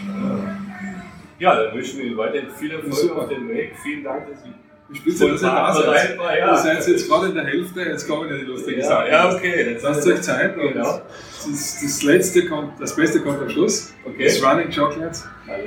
Ja, 1.39 1.55
dann 1.55 1.75
wünschen 1.75 1.99
wir 1.99 2.07
Ihnen 2.07 2.17
weiterhin 2.17 2.51
viel 2.51 2.73
Erfolg 2.73 3.17
auf 3.17 3.29
dem 3.29 3.49
Weg. 3.49 3.75
Vielen 3.83 4.05
Dank, 4.05 4.29
dass 4.31 4.43
Sie 4.43 4.51
ich 4.89 4.99
spitze, 4.99 5.29
dass 5.29 5.43
ihr 5.43 5.49
da 5.49 5.75
seid. 5.75 6.19
War, 6.19 6.39
ja. 6.39 6.53
Ihr 6.53 6.57
seid 6.59 6.87
jetzt 6.87 7.09
gerade 7.09 7.27
in 7.27 7.35
der 7.35 7.45
Hälfte, 7.45 7.81
jetzt 7.81 8.07
kommen 8.07 8.31
ja 8.31 8.37
die 8.37 8.45
lustigen 8.45 8.81
ja, 8.81 8.87
Sachen. 8.87 9.11
Ja, 9.11 9.35
okay. 9.35 9.71
Jetzt 9.71 9.83
lasst 9.83 10.07
euch 10.07 10.23
Zeit. 10.23 10.55
Genau. 10.57 11.01
Das, 11.45 11.81
das, 11.83 12.03
letzte 12.05 12.47
kommt, 12.47 12.81
das 12.81 12.95
Beste 12.95 13.21
kommt 13.21 13.41
am 13.41 13.51
Schluss. 13.51 13.95
Okay. 14.05 14.25
Das 14.25 14.43
Running 14.43 14.71
Chocolate, 14.71 15.19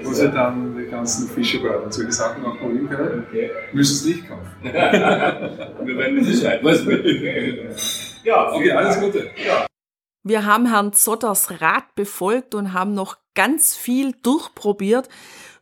wo 0.04 0.14
sie 0.14 0.30
dann 0.32 0.78
die 0.78 0.90
ganzen 0.90 1.28
Fischebrötchen 1.28 1.84
und 1.84 1.94
solche 1.94 2.12
Sachen 2.14 2.46
auch 2.46 2.58
probieren 2.58 2.90
können. 2.90 3.26
Okay. 3.28 3.50
Müssen 3.74 3.94
es 3.96 4.06
nicht 4.06 4.30
kaufen. 4.30 4.48
wir 4.64 5.98
werden 5.98 6.24
Sicherheit 6.24 6.64
was 6.64 6.86
mitnehmen. 6.86 7.70
Ja, 8.22 8.52
okay, 8.52 8.72
alles 8.72 9.00
Gute. 9.00 9.32
Ja. 9.48 9.66
Wir 10.24 10.46
haben 10.46 10.68
Herrn 10.68 10.94
Zotters 10.94 11.62
Rat 11.62 11.96
befolgt 11.96 12.54
und 12.54 12.74
haben 12.74 12.94
noch 12.94 13.18
ganz 13.36 13.76
viel 13.76 14.14
durchprobiert. 14.22 15.08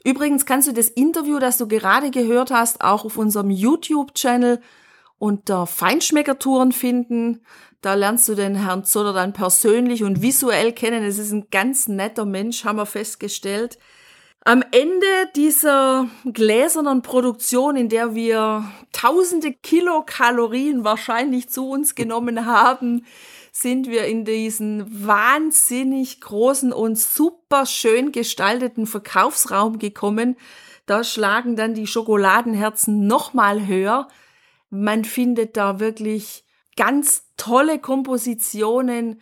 Übrigens 0.04 0.46
kannst 0.46 0.68
du 0.68 0.74
das 0.74 0.90
Interview, 0.90 1.38
das 1.38 1.58
du 1.58 1.68
gerade 1.68 2.12
gehört 2.12 2.50
hast, 2.50 2.82
auch 2.82 3.06
auf 3.06 3.18
unserem 3.18 3.52
YouTube-Channel 3.52 4.62
unter 5.20 5.68
Feinschmeckertouren 5.68 6.72
finden. 6.72 7.44
Da 7.82 7.94
lernst 7.94 8.28
du 8.28 8.36
den 8.36 8.56
Herrn 8.56 8.84
Zotter 8.84 9.14
dann 9.14 9.34
persönlich 9.34 10.04
und 10.04 10.22
visuell 10.22 10.74
kennen. 10.74 11.04
Es 11.04 11.20
ist 11.20 11.32
ein 11.32 11.48
ganz 11.52 11.88
netter 11.88 12.26
Mensch, 12.26 12.66
haben 12.66 12.78
wir 12.78 12.86
festgestellt. 12.86 13.78
Am 14.44 14.64
Ende 14.72 15.06
dieser 15.36 16.08
gläsernen 16.26 17.02
Produktion, 17.02 17.76
in 17.76 17.90
der 17.90 18.16
wir 18.16 18.64
tausende 18.94 19.52
Kilokalorien 19.52 20.84
wahrscheinlich 20.84 21.50
zu 21.50 21.70
uns 21.70 21.96
genommen 21.96 22.46
haben, 22.46 23.06
sind 23.60 23.88
wir 23.88 24.06
in 24.06 24.24
diesen 24.24 25.08
wahnsinnig 25.08 26.22
großen 26.22 26.72
und 26.72 26.98
super 27.00 27.66
schön 27.66 28.12
gestalteten 28.12 28.86
Verkaufsraum 28.86 29.80
gekommen. 29.80 30.36
Da 30.86 31.04
schlagen 31.04 31.56
dann 31.56 31.74
die 31.74 31.88
Schokoladenherzen 31.88 33.08
nochmal 33.08 33.66
höher. 33.66 34.10
Man 34.70 35.06
findet 35.06 35.58
da 35.58 35.80
wirklich 35.80 36.46
ganz 36.76 37.24
tolle 37.36 37.80
Kompositionen. 37.80 39.22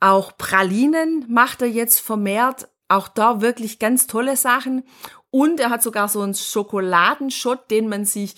Auch 0.00 0.38
Pralinen 0.38 1.26
macht 1.28 1.60
er 1.60 1.68
jetzt 1.68 2.00
vermehrt. 2.00 2.68
Auch 2.88 3.08
da 3.08 3.42
wirklich 3.42 3.78
ganz 3.78 4.06
tolle 4.06 4.36
Sachen. 4.36 4.84
Und 5.30 5.60
er 5.60 5.68
hat 5.68 5.82
sogar 5.82 6.08
so 6.08 6.22
einen 6.22 6.34
Schokoladenschott, 6.34 7.70
den 7.70 7.88
man 7.88 8.06
sich 8.06 8.36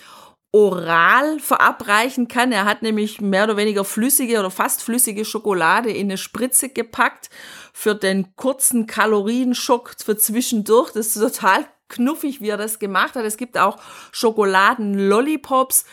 oral 0.52 1.38
verabreichen 1.38 2.28
kann. 2.28 2.52
Er 2.52 2.64
hat 2.64 2.82
nämlich 2.82 3.20
mehr 3.20 3.44
oder 3.44 3.56
weniger 3.56 3.84
flüssige 3.84 4.38
oder 4.38 4.50
fast 4.50 4.82
flüssige 4.82 5.24
Schokolade 5.24 5.90
in 5.90 6.06
eine 6.06 6.16
Spritze 6.16 6.68
gepackt 6.68 7.28
für 7.72 7.94
den 7.94 8.34
kurzen 8.36 8.86
Kalorienschock 8.86 9.96
für 10.02 10.16
zwischendurch. 10.16 10.92
Das 10.92 11.08
ist 11.08 11.20
total 11.20 11.66
knuffig, 11.88 12.40
wie 12.40 12.48
er 12.48 12.56
das 12.56 12.78
gemacht 12.78 13.16
hat. 13.16 13.24
Es 13.24 13.36
gibt 13.36 13.58
auch 13.58 13.78
Schokoladen-Lollipops. 14.12 15.84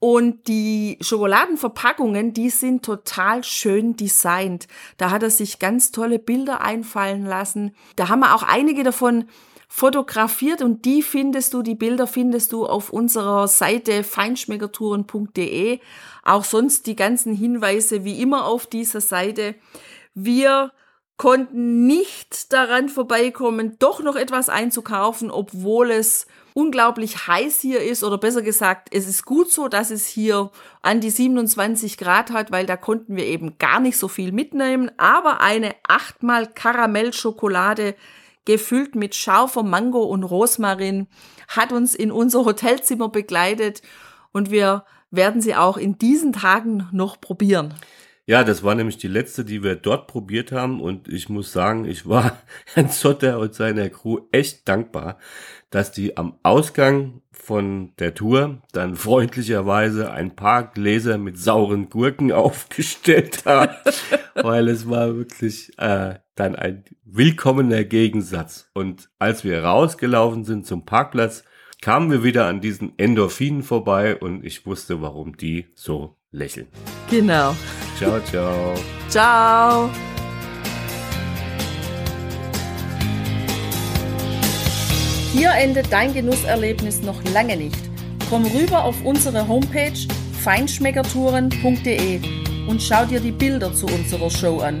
Und 0.00 0.48
die 0.48 0.98
Schokoladenverpackungen, 1.00 2.34
die 2.34 2.50
sind 2.50 2.84
total 2.84 3.42
schön 3.42 3.96
designt. 3.96 4.68
Da 4.98 5.10
hat 5.10 5.22
er 5.22 5.30
sich 5.30 5.58
ganz 5.58 5.92
tolle 5.92 6.18
Bilder 6.18 6.60
einfallen 6.60 7.24
lassen. 7.24 7.74
Da 7.96 8.10
haben 8.10 8.20
wir 8.20 8.34
auch 8.34 8.42
einige 8.42 8.84
davon 8.84 9.24
fotografiert 9.68 10.62
und 10.62 10.84
die 10.84 11.02
findest 11.02 11.54
du, 11.54 11.62
die 11.62 11.74
Bilder 11.74 12.06
findest 12.06 12.52
du 12.52 12.66
auf 12.66 12.90
unserer 12.90 13.48
Seite 13.48 14.04
feinschmeckertouren.de. 14.04 15.80
Auch 16.22 16.44
sonst 16.44 16.86
die 16.86 16.96
ganzen 16.96 17.34
Hinweise 17.34 18.04
wie 18.04 18.20
immer 18.20 18.46
auf 18.46 18.66
dieser 18.66 19.00
Seite. 19.00 19.54
Wir 20.14 20.72
konnten 21.16 21.86
nicht 21.86 22.52
daran 22.52 22.88
vorbeikommen, 22.88 23.76
doch 23.78 24.02
noch 24.02 24.16
etwas 24.16 24.48
einzukaufen, 24.48 25.30
obwohl 25.30 25.90
es 25.90 26.26
unglaublich 26.54 27.26
heiß 27.26 27.60
hier 27.60 27.82
ist 27.82 28.04
oder 28.04 28.18
besser 28.18 28.42
gesagt, 28.42 28.88
es 28.92 29.08
ist 29.08 29.24
gut 29.24 29.50
so, 29.50 29.68
dass 29.68 29.90
es 29.90 30.06
hier 30.06 30.50
an 30.82 31.00
die 31.00 31.10
27 31.10 31.98
Grad 31.98 32.30
hat, 32.30 32.52
weil 32.52 32.66
da 32.66 32.76
konnten 32.76 33.16
wir 33.16 33.26
eben 33.26 33.58
gar 33.58 33.80
nicht 33.80 33.98
so 33.98 34.08
viel 34.08 34.32
mitnehmen. 34.32 34.90
Aber 34.96 35.40
eine 35.40 35.74
achtmal 35.86 36.46
Karamellschokolade 36.46 37.94
gefüllt 38.44 38.94
mit 38.94 39.14
scharfer 39.14 39.62
Mango 39.62 40.02
und 40.02 40.24
Rosmarin, 40.24 41.06
hat 41.48 41.72
uns 41.72 41.94
in 41.94 42.10
unser 42.10 42.44
Hotelzimmer 42.44 43.08
begleitet 43.08 43.82
und 44.32 44.50
wir 44.50 44.84
werden 45.10 45.40
sie 45.40 45.54
auch 45.54 45.76
in 45.76 45.98
diesen 45.98 46.32
Tagen 46.32 46.88
noch 46.92 47.20
probieren. 47.20 47.74
Ja, 48.26 48.42
das 48.42 48.62
war 48.62 48.74
nämlich 48.74 48.96
die 48.96 49.08
letzte, 49.08 49.44
die 49.44 49.62
wir 49.62 49.76
dort 49.76 50.06
probiert 50.06 50.50
haben 50.50 50.80
und 50.80 51.08
ich 51.08 51.28
muss 51.28 51.52
sagen, 51.52 51.84
ich 51.84 52.08
war 52.08 52.38
Herrn 52.74 52.88
Zotter 52.88 53.38
und 53.38 53.54
seiner 53.54 53.90
Crew 53.90 54.20
echt 54.32 54.66
dankbar, 54.66 55.18
dass 55.68 55.92
die 55.92 56.16
am 56.16 56.38
Ausgang 56.42 57.20
von 57.32 57.92
der 57.98 58.14
Tour 58.14 58.62
dann 58.72 58.96
freundlicherweise 58.96 60.10
ein 60.10 60.34
paar 60.34 60.72
Gläser 60.72 61.18
mit 61.18 61.38
sauren 61.38 61.90
Gurken 61.90 62.32
aufgestellt 62.32 63.44
haben, 63.44 63.74
weil 64.34 64.68
es 64.68 64.88
war 64.88 65.14
wirklich 65.14 65.78
äh, 65.78 66.14
dann 66.34 66.56
ein 66.56 66.84
willkommener 67.04 67.84
Gegensatz. 67.84 68.70
Und 68.74 69.08
als 69.18 69.44
wir 69.44 69.62
rausgelaufen 69.62 70.44
sind 70.44 70.66
zum 70.66 70.84
Parkplatz, 70.84 71.44
kamen 71.80 72.10
wir 72.10 72.24
wieder 72.24 72.46
an 72.46 72.60
diesen 72.60 72.98
Endorphinen 72.98 73.62
vorbei 73.62 74.16
und 74.16 74.44
ich 74.44 74.66
wusste, 74.66 75.00
warum 75.02 75.36
die 75.36 75.66
so 75.74 76.16
lächeln. 76.30 76.66
Genau. 77.10 77.54
Ciao, 77.96 78.20
ciao. 78.20 78.74
Ciao. 79.08 79.90
Hier 85.32 85.50
endet 85.50 85.92
dein 85.92 86.14
Genusserlebnis 86.14 87.02
noch 87.02 87.22
lange 87.32 87.56
nicht. 87.56 87.78
Komm 88.30 88.46
rüber 88.46 88.84
auf 88.84 89.04
unsere 89.04 89.46
Homepage 89.46 89.92
feinschmeckertouren.de 90.42 92.20
und 92.68 92.82
schau 92.82 93.04
dir 93.04 93.20
die 93.20 93.32
Bilder 93.32 93.72
zu 93.74 93.86
unserer 93.86 94.30
Show 94.30 94.60
an. 94.60 94.80